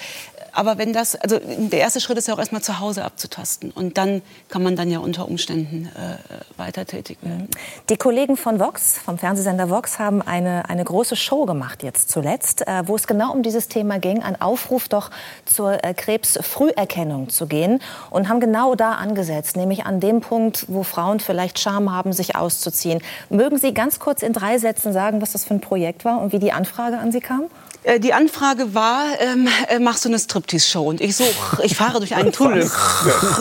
aber 0.52 0.78
wenn 0.78 0.92
das, 0.92 1.16
also 1.16 1.38
der 1.38 1.80
erste 1.80 2.00
Schritt 2.00 2.18
ist 2.18 2.28
ja 2.28 2.34
auch 2.34 2.38
erstmal 2.38 2.62
zu 2.62 2.80
Hause 2.80 3.04
abzutasten. 3.04 3.70
Und 3.70 3.96
dann 3.98 4.22
kann 4.48 4.62
man 4.62 4.76
dann 4.76 4.90
ja 4.90 4.98
unter 4.98 5.26
Umständen 5.26 5.86
äh, 5.86 6.58
weiter 6.58 6.84
tätig 6.84 7.18
werden. 7.22 7.48
Die 7.88 7.96
Kollegen 7.96 8.36
von 8.36 8.60
Vox, 8.60 8.98
vom 8.98 9.18
Fernsehsender 9.18 9.70
Vox, 9.70 9.98
haben 9.98 10.20
eine, 10.22 10.68
eine 10.68 10.84
große 10.84 11.16
Show 11.16 11.46
gemacht 11.46 11.82
jetzt 11.82 12.10
zuletzt, 12.10 12.66
äh, 12.66 12.82
wo 12.86 12.96
es 12.96 13.06
genau 13.06 13.32
um 13.32 13.42
dieses 13.42 13.68
Thema 13.68 13.98
ging. 13.98 14.22
Ein 14.22 14.40
Aufruf 14.40 14.88
doch 14.88 15.10
zur 15.46 15.82
äh, 15.84 15.94
Krebsfrüherkennung 15.94 17.30
zu 17.30 17.46
gehen 17.46 17.80
und 18.10 18.28
haben 18.28 18.40
genau 18.40 18.74
da 18.74 18.92
angesetzt, 18.92 19.56
nämlich 19.56 19.86
an 19.86 20.00
dem 20.00 20.20
Punkt, 20.20 20.66
wo 20.68 20.82
Frauen 20.82 21.20
vielleicht 21.20 21.58
Scham 21.58 21.92
haben, 21.92 22.12
sich 22.12 22.36
auszuziehen. 22.36 23.00
Mögen 23.30 23.58
Sie 23.58 23.72
ganz 23.72 23.98
kurz 23.98 24.22
in 24.22 24.32
drei 24.32 24.58
Sätzen 24.58 24.92
sagen, 24.92 25.22
was 25.22 25.32
das 25.32 25.44
für 25.44 25.54
ein 25.54 25.60
Projekt 25.60 26.04
war 26.04 26.20
und 26.20 26.32
wie 26.32 26.38
die 26.38 26.52
Anfrage 26.52 26.98
an 26.98 27.12
Sie 27.12 27.20
kam? 27.20 27.44
Äh, 27.84 27.98
die 27.98 28.12
Anfrage 28.12 28.74
war, 28.74 29.04
ähm, 29.20 29.48
äh, 29.68 29.78
machst 29.78 30.04
du 30.04 30.08
eine 30.08 30.18
Striptease-Show? 30.18 30.82
Und 30.82 31.00
ich 31.00 31.16
so, 31.16 31.24
ich 31.62 31.76
fahre 31.76 31.98
durch 31.98 32.14
einen 32.14 32.32
Tunnel, 32.32 32.70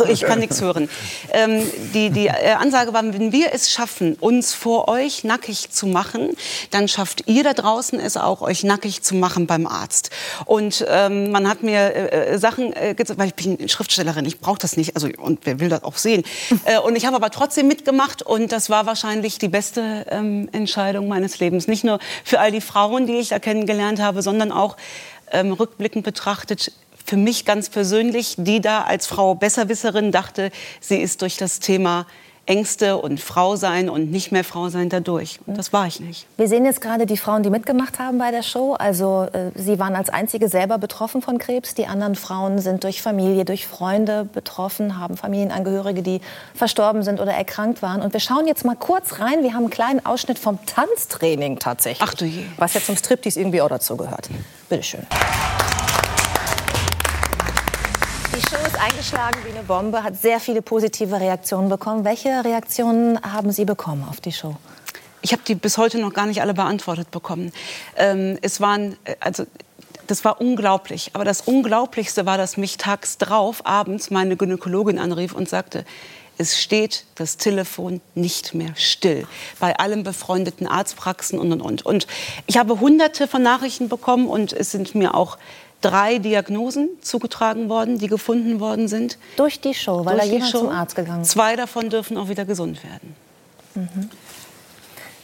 ich 0.10 0.22
kann 0.22 0.40
nichts 0.40 0.62
hören. 0.62 0.90
Ähm, 1.32 1.64
die 1.94 2.10
die 2.10 2.28
äh, 2.28 2.54
Ansage 2.54 2.94
war, 2.94 3.04
wenn 3.04 3.32
wir 3.32 3.54
es 3.54 3.72
schaffen, 3.72 4.16
uns 4.20 4.54
vor 4.54 4.88
euch 4.88 5.24
nackig 5.24 5.72
zu 5.72 5.86
machen, 5.86 6.32
dann 6.72 6.88
schafft 6.88 7.28
ihr 7.28 7.44
da 7.44 7.54
draußen 7.54 8.00
es 8.00 8.18
auch, 8.18 8.42
euch 8.42 8.64
nackig 8.64 9.04
zu 9.04 9.16
machen 9.16 9.46
beim 9.46 9.68
Arzt. 9.68 10.10
Und 10.46 10.86
ähm, 10.90 11.32
man 11.32 11.48
hat 11.48 11.62
mir 11.62 12.12
äh, 12.12 12.40
Sachen 12.40 12.74
äh, 12.74 12.96
gesagt, 12.96 13.20
weil 13.20 13.28
ich 13.28 13.36
bin 13.36 13.70
Schriftstellerin, 13.70 14.26
ich 14.26 14.40
brauche 14.40 14.60
das 14.60 14.76
nicht, 14.76 14.96
also 14.96 15.08
und 15.18 15.40
wer 15.44 15.60
will 15.60 15.70
das 15.70 15.84
auch 15.84 15.98
sehen. 15.98 16.24
Äh, 16.64 16.78
und 16.78 16.96
ich 16.96 17.08
habe 17.08 17.16
aber 17.16 17.32
trotzdem 17.32 17.68
mitgemacht 17.68 18.22
und 18.22 18.52
das 18.52 18.70
war 18.70 18.86
wahrscheinlich 18.86 19.40
die 19.40 19.48
beste 19.48 20.06
ähm, 20.10 20.48
Entscheidung 20.52 21.08
meines 21.08 21.40
Lebens. 21.40 21.68
Nicht 21.68 21.84
nur 21.84 21.98
für 22.24 22.40
all 22.40 22.52
die 22.52 22.62
Frauen, 22.62 23.08
die 23.08 23.14
ich 23.14 23.30
da 23.30 23.40
kennengelernt 23.40 24.00
habe, 24.00 24.22
sondern 24.22 24.31
auch 24.52 24.78
ähm, 25.32 25.52
rückblickend 25.52 26.06
betrachtet 26.06 26.72
für 27.06 27.18
mich 27.18 27.46
ganz 27.46 27.70
persönlich, 27.70 28.36
die 28.38 28.62
da 28.62 28.84
als 28.84 29.08
Frau 29.08 29.36
Besserwisserin 29.36 30.12
dachte, 30.12 30.52
sie 30.80 30.98
ist 30.98 31.22
durch 31.22 31.38
das 31.38 31.60
Thema 31.60 32.06
Ängste 32.46 32.98
und 32.98 33.20
Frau 33.20 33.56
sein 33.56 33.90
und 33.90 34.12
nicht 34.12 34.32
mehr 34.32 34.44
Frau 34.44 34.70
sein 34.70 34.90
dadurch. 34.90 35.40
Und 35.46 35.58
das 35.58 35.72
war 35.74 35.86
ich 35.88 36.00
nicht. 36.00 36.26
Wir 36.38 36.48
sehen 36.48 36.66
jetzt 36.66 36.82
gerade 36.82 37.06
die 37.06 37.18
Frauen, 37.18 37.44
die 37.44 37.50
mitgemacht 37.50 38.00
haben 38.00 38.18
bei 38.18 38.32
der 38.32 38.42
Show. 38.42 38.74
Also 38.74 39.28
äh, 39.32 39.52
Sie 39.56 39.80
waren 39.80 39.96
als 39.96 40.10
einzige 40.10 40.50
selber 40.50 40.78
betroffen 40.78 41.22
von 41.22 41.38
Krebs. 41.38 41.76
Die 41.76 41.86
anderen 41.86 42.16
Frauen 42.16 42.60
sind 42.60 42.84
durch 42.84 43.02
Familie, 43.02 43.46
durch 43.46 43.68
Freunde 43.68 44.26
betroffen, 44.26 45.00
haben 45.00 45.18
Familienangehörige, 45.18 46.02
die 46.02 46.20
verstorben 46.56 47.04
sind 47.04 47.20
oder 47.20 47.34
erkrankt 47.34 47.82
waren. 47.82 48.02
Und 48.02 48.14
wir 48.14 48.20
schauen 48.20 48.48
jetzt 48.48 48.66
mal 48.66 48.76
kurz 48.76 49.20
rein. 49.20 49.44
Wir 49.44 49.54
haben 49.54 49.64
einen 49.64 49.70
kleinen 49.70 50.06
Ausschnitt 50.06 50.40
vom 50.40 50.58
Tanztraining 50.66 51.60
tatsächlich. 51.60 52.08
Ach 52.08 52.16
du 52.16 52.26
je. 52.26 52.44
Was 52.58 52.74
ja 52.74 52.82
zum 52.82 52.98
Striptease 52.98 53.40
irgendwie 53.40 53.62
auch 53.62 53.70
dazu 53.70 53.96
gehört. 53.96 54.30
Bitte 54.68 54.84
schön. 54.84 55.06
Die 58.34 58.42
Show 58.42 58.56
ist 58.66 58.71
eingeschlagen 58.82 59.40
wie 59.46 59.52
eine 59.52 59.64
Bombe, 59.64 60.04
hat 60.04 60.20
sehr 60.20 60.40
viele 60.40 60.64
positive 60.64 61.20
Reaktionen 61.20 61.70
bekommen. 61.70 62.04
Welche 62.04 62.44
Reaktionen 62.44 63.22
haben 63.22 63.52
Sie 63.52 63.64
bekommen 63.64 64.06
auf 64.10 64.20
die 64.22 64.32
Show? 64.32 64.56
Ich 65.22 65.34
habe 65.34 65.44
die 65.48 65.54
bis 65.54 65.78
heute 65.78 66.00
noch 66.00 66.14
gar 66.14 66.26
nicht 66.26 66.42
alle 66.42 66.56
beantwortet 66.56 67.12
bekommen. 67.12 67.52
Ähm, 67.96 68.40
es 68.42 68.60
waren, 68.60 68.98
äh, 69.04 69.16
also 69.20 69.46
das 70.08 70.26
war 70.26 70.42
unglaublich. 70.42 71.12
Aber 71.14 71.26
das 71.26 71.42
Unglaublichste 71.42 72.26
war, 72.26 72.40
dass 72.40 72.58
mich 72.58 72.78
tags 72.78 73.20
drauf 73.20 73.66
abends 73.68 74.10
meine 74.10 74.36
Gynäkologin 74.36 74.98
anrief 74.98 75.36
und 75.36 75.48
sagte, 75.48 75.86
es 76.40 76.60
steht 76.60 77.06
das 77.16 77.38
Telefon 77.38 78.02
nicht 78.16 78.56
mehr 78.56 78.74
still. 78.76 79.28
Bei 79.60 79.78
allen 79.78 80.02
befreundeten 80.02 80.66
Arztpraxen 80.66 81.38
und, 81.38 81.52
und, 81.54 81.62
und. 81.62 81.86
Und 81.86 82.08
ich 82.48 82.58
habe 82.58 82.80
hunderte 82.80 83.28
von 83.28 83.44
Nachrichten 83.44 83.90
bekommen 83.90 84.28
und 84.28 84.54
es 84.54 84.72
sind 84.72 84.96
mir 84.96 85.14
auch 85.14 85.38
drei 85.82 86.20
Diagnosen 86.20 86.90
zugetragen 87.02 87.70
worden, 87.70 87.98
die 87.98 88.08
gefunden 88.08 88.60
worden 88.60 88.88
sind. 88.88 89.18
Durch 89.36 89.60
die 89.60 89.74
Show, 89.74 90.06
weil 90.06 90.18
Durch 90.18 90.28
da 90.28 90.34
jemand 90.34 90.52
Show. 90.52 90.60
zum 90.60 90.70
Arzt 90.70 90.96
gegangen 90.96 91.22
ist. 91.24 91.32
Zwei 91.32 91.56
davon 91.56 91.90
dürfen 91.90 92.18
auch 92.18 92.30
wieder 92.30 92.46
gesund 92.46 92.80
werden. 92.84 93.16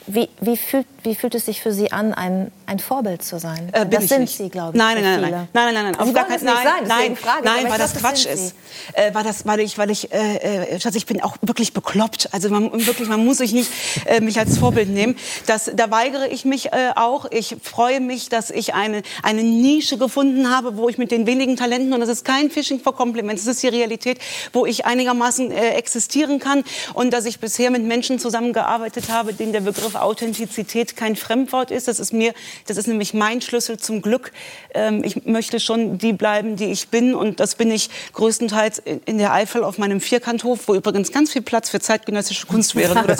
Wie, 0.08 0.30
wie, 0.40 0.58
fühlt, 0.58 0.88
wie 1.04 1.16
fühlt 1.16 1.36
es 1.36 1.46
sich 1.46 1.62
für 1.62 1.72
Sie 1.72 1.92
an, 1.92 2.14
ein, 2.14 2.52
ein 2.66 2.80
Vorbild 2.80 3.24
zu 3.24 3.40
sein? 3.40 3.70
Äh, 3.74 3.86
das 3.86 4.08
sind 4.08 4.22
nicht. 4.22 4.38
Sie, 4.38 4.50
glaube 4.50 4.76
ich. 4.76 4.82
Nein, 4.82 5.02
nein, 5.02 5.22
nein, 5.22 5.32
nein, 5.32 5.48
nein, 5.54 5.74
nein, 5.74 5.84
nein, 5.86 5.94
Sie 5.94 6.00
auf 6.00 6.14
gar 6.14 6.26
keinen 6.26 6.44
nicht 6.44 6.46
Nein, 6.46 6.84
nein, 6.88 7.16
frage 7.16 7.44
nein, 7.44 7.70
weil 7.70 7.78
das 7.78 7.96
Quatsch 7.96 8.26
ist. 8.26 8.56
Äh, 8.94 9.14
weil 9.14 9.24
das, 9.24 9.46
weil 9.46 9.60
ich, 9.60 9.78
weil 9.78 9.92
ich, 9.92 10.12
äh, 10.14 10.76
äh, 10.76 10.80
Schatz, 10.80 10.96
ich 10.96 11.06
bin 11.06 11.22
auch 11.22 11.38
wirklich 11.42 11.74
bekloppt. 11.74 12.30
Also 12.32 12.50
man, 12.50 12.72
wirklich, 12.86 13.10
man 13.10 13.24
muss 13.24 13.38
sich 13.38 13.54
nicht 13.54 13.70
äh, 14.06 14.22
mich 14.22 14.40
als 14.40 14.58
Vorbild 14.58 14.90
nehmen. 14.90 15.18
Das, 15.46 15.72
da 15.76 15.92
weigere 15.92 16.28
ich 16.30 16.46
mich 16.46 16.68
äh, 16.68 16.92
auch. 16.96 17.26
Ich 17.32 17.58
freue 17.62 18.00
mich, 18.00 18.30
dass 18.30 18.50
ich 18.50 18.74
eine 18.74 19.04
eine 19.24 19.44
Nische 19.44 19.98
gefunden 19.98 20.50
habe, 20.50 20.78
wo 20.78 20.90
ich 20.90 20.98
mit 20.98 21.12
den 21.12 21.28
wenigen 21.28 21.58
Talenten 21.58 21.94
und 21.94 22.00
das 22.00 22.10
ist 22.10 22.26
kein 22.26 22.50
Fishing 22.50 22.80
for 22.80 22.96
Compliments, 22.96 23.44
das 23.46 23.56
ist 23.56 23.64
die 23.64 23.68
Realität, 23.68 24.20
wo 24.54 24.66
ich 24.66 24.86
einigermaßen 24.86 25.52
äh, 25.52 25.72
existieren 25.72 26.40
kann 26.40 26.64
und 26.94 27.12
dass 27.12 27.26
ich 27.26 27.40
bisher 27.40 27.72
mit 27.72 27.84
Menschen 27.84 28.20
zusammengearbeitet 28.20 29.10
habe, 29.10 29.34
denen 29.34 29.52
der 29.52 29.62
Begriff 29.62 29.96
Authentizität 30.04 30.96
kein 30.96 31.16
Fremdwort 31.16 31.72
ist. 31.72 31.88
Das 31.88 32.00
ist 32.00 32.14
mir, 32.14 32.34
das 32.68 32.78
ist 32.78 32.88
nämlich 32.88 33.14
mein 33.14 33.42
Schlüssel 33.42 33.78
zum 33.78 34.02
Glück. 34.02 34.32
Ähm, 34.74 35.04
ich 35.04 35.26
möchte 35.26 35.60
schon 35.60 35.98
die 35.98 36.14
bleiben, 36.14 36.56
die 36.56 36.66
ich 36.72 36.90
bin 36.90 37.16
und 37.16 37.40
das 37.40 37.56
bin 37.56 37.72
ich 37.72 37.90
größtenteils 38.14 38.82
in 39.06 39.18
der 39.18 39.34
Eifel 39.34 39.64
auf 39.64 39.78
meinem 39.78 40.02
Vierkanthof, 40.02 40.68
wo 40.68 40.76
übrigens 40.76 41.12
ganz 41.12 41.32
viel 41.32 41.42
Platz 41.42 41.70
für 41.70 41.80
zeitgenössische 41.80 42.46
Kunst 42.48 42.76
wäre. 42.76 42.96
Man- 42.96 43.06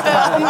Äh, 0.00 0.36
um 0.36 0.44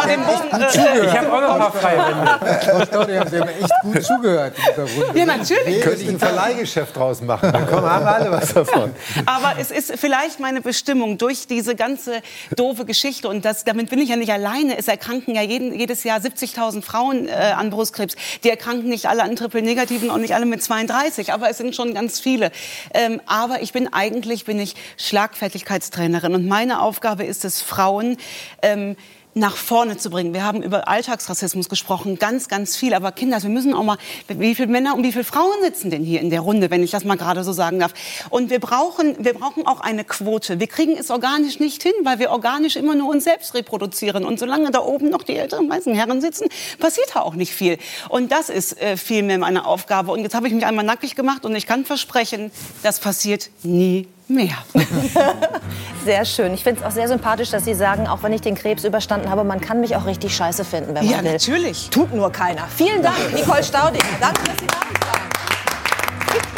äh, 0.61 1.05
Ich 1.05 1.17
habe 1.17 1.33
auch 1.33 1.41
noch 1.41 1.53
ein 1.53 1.59
paar 1.59 1.71
freie 1.73 1.97
Wände. 1.97 2.61
Frau 2.65 2.85
Staudinger, 2.85 3.27
Sie 3.29 3.39
haben 3.39 3.49
echt 3.49 3.71
gut 3.83 4.03
zugehört 4.03 4.55
in 4.57 4.63
dieser 4.85 5.03
Runde. 5.05 5.19
ja, 5.19 5.25
natürlich. 5.25 5.81
Könnte 5.81 6.01
ich 6.03 6.09
ein 6.09 6.19
Verleihgeschäft 6.19 6.95
draus 6.95 7.21
machen. 7.21 7.51
Dann 7.51 7.67
kommen, 7.67 7.89
haben 7.89 8.05
alle 8.05 8.31
was 8.31 8.53
davon. 8.53 8.91
Aber 9.25 9.53
es 9.59 9.71
ist 9.71 9.93
vielleicht 9.97 10.39
meine 10.39 10.61
Bestimmung 10.61 11.17
durch 11.17 11.47
diese 11.47 11.75
ganze 11.75 12.21
doofe 12.55 12.85
Geschichte 12.85 13.27
und 13.27 13.45
das, 13.45 13.63
damit 13.63 13.89
bin 13.89 13.99
ich 13.99 14.09
ja 14.09 14.15
nicht 14.15 14.31
alleine. 14.31 14.77
Es 14.77 14.87
erkranken 14.91 15.35
ja 15.35 15.41
jeden, 15.41 15.73
jedes 15.73 16.03
Jahr 16.03 16.19
70.000 16.19 16.81
Frauen 16.81 17.27
äh, 17.27 17.31
an 17.31 17.69
Brustkrebs. 17.69 18.15
Die 18.43 18.49
erkranken 18.49 18.89
nicht 18.89 19.07
alle 19.07 19.23
an 19.23 19.35
Triple-Negativen 19.35 20.09
und 20.09 20.21
nicht 20.21 20.35
alle 20.35 20.45
mit 20.45 20.61
32, 20.61 21.33
aber 21.33 21.49
es 21.49 21.57
sind 21.57 21.75
schon 21.75 21.93
ganz 21.93 22.19
viele. 22.19 22.51
Ähm, 22.93 23.21
aber 23.25 23.61
ich 23.61 23.73
bin 23.73 23.91
eigentlich 23.91 24.45
bin 24.45 24.59
ich 24.59 24.75
Schlagfertigkeitstrainerin 24.97 26.35
und 26.35 26.47
meine 26.47 26.81
Aufgabe 26.81 27.23
ist 27.23 27.45
es, 27.45 27.61
Frauen 27.61 28.17
ähm, 28.61 28.95
nach 29.33 29.55
vorne 29.55 29.97
zu 29.97 30.09
bringen. 30.09 30.33
Wir 30.33 30.43
haben 30.43 30.61
über 30.61 30.87
Alltagsrassismus 30.87 31.69
gesprochen, 31.69 32.19
ganz, 32.19 32.49
ganz 32.49 32.75
viel. 32.75 32.93
Aber 32.93 33.11
Kinder, 33.11 33.41
wir 33.41 33.49
müssen 33.49 33.73
auch 33.73 33.83
mal, 33.83 33.97
wie 34.27 34.55
viele 34.55 34.67
Männer 34.67 34.95
und 34.95 35.03
wie 35.03 35.11
viele 35.11 35.23
Frauen 35.23 35.61
sitzen 35.61 35.89
denn 35.89 36.03
hier 36.03 36.19
in 36.19 36.29
der 36.29 36.41
Runde, 36.41 36.69
wenn 36.69 36.83
ich 36.83 36.91
das 36.91 37.05
mal 37.05 37.15
gerade 37.15 37.43
so 37.43 37.53
sagen 37.53 37.79
darf. 37.79 37.93
Und 38.29 38.49
wir 38.49 38.59
brauchen, 38.59 39.23
wir 39.23 39.33
brauchen 39.33 39.65
auch 39.65 39.79
eine 39.79 40.03
Quote. 40.03 40.59
Wir 40.59 40.67
kriegen 40.67 40.97
es 40.97 41.09
organisch 41.09 41.59
nicht 41.59 41.81
hin, 41.83 41.93
weil 42.03 42.19
wir 42.19 42.31
organisch 42.31 42.75
immer 42.75 42.95
nur 42.95 43.09
uns 43.09 43.23
selbst 43.23 43.53
reproduzieren. 43.53 44.25
Und 44.25 44.39
solange 44.39 44.71
da 44.71 44.79
oben 44.79 45.09
noch 45.09 45.23
die 45.23 45.35
älteren 45.35 45.69
weißen 45.69 45.93
Herren 45.95 46.19
sitzen, 46.19 46.47
passiert 46.79 47.07
da 47.13 47.21
auch 47.21 47.35
nicht 47.35 47.53
viel. 47.53 47.77
Und 48.09 48.31
das 48.31 48.49
ist 48.49 48.81
äh, 48.81 48.97
vielmehr 48.97 49.37
meine 49.37 49.65
Aufgabe. 49.65 50.11
Und 50.11 50.21
jetzt 50.21 50.35
habe 50.35 50.47
ich 50.47 50.53
mich 50.53 50.65
einmal 50.65 50.85
nackig 50.85 51.15
gemacht 51.15 51.45
und 51.45 51.55
ich 51.55 51.65
kann 51.65 51.85
versprechen, 51.85 52.51
das 52.83 52.99
passiert 52.99 53.49
nie 53.63 54.07
mehr. 54.33 54.55
Sehr 56.05 56.25
schön. 56.25 56.53
Ich 56.53 56.63
finde 56.63 56.81
es 56.81 56.85
auch 56.87 56.91
sehr 56.91 57.07
sympathisch, 57.07 57.51
dass 57.51 57.63
Sie 57.65 57.73
sagen, 57.75 58.07
auch 58.07 58.23
wenn 58.23 58.33
ich 58.33 58.41
den 58.41 58.55
Krebs 58.55 58.83
überstanden 58.83 59.29
habe, 59.29 59.43
man 59.43 59.61
kann 59.61 59.79
mich 59.81 59.95
auch 59.95 60.05
richtig 60.05 60.35
scheiße 60.35 60.65
finden, 60.65 60.95
wenn 60.95 61.05
man 61.05 61.13
Ja, 61.13 61.23
will. 61.23 61.31
natürlich. 61.31 61.89
Tut 61.91 62.13
nur 62.13 62.31
keiner. 62.31 62.63
Vielen 62.75 63.01
Dank, 63.03 63.15
Nicole 63.33 63.63
Staudinger. 63.63 64.03
Danke, 64.19 64.43
dass 64.45 64.57
Sie 64.59 64.67
da 64.67 64.73
waren. 65.07 65.30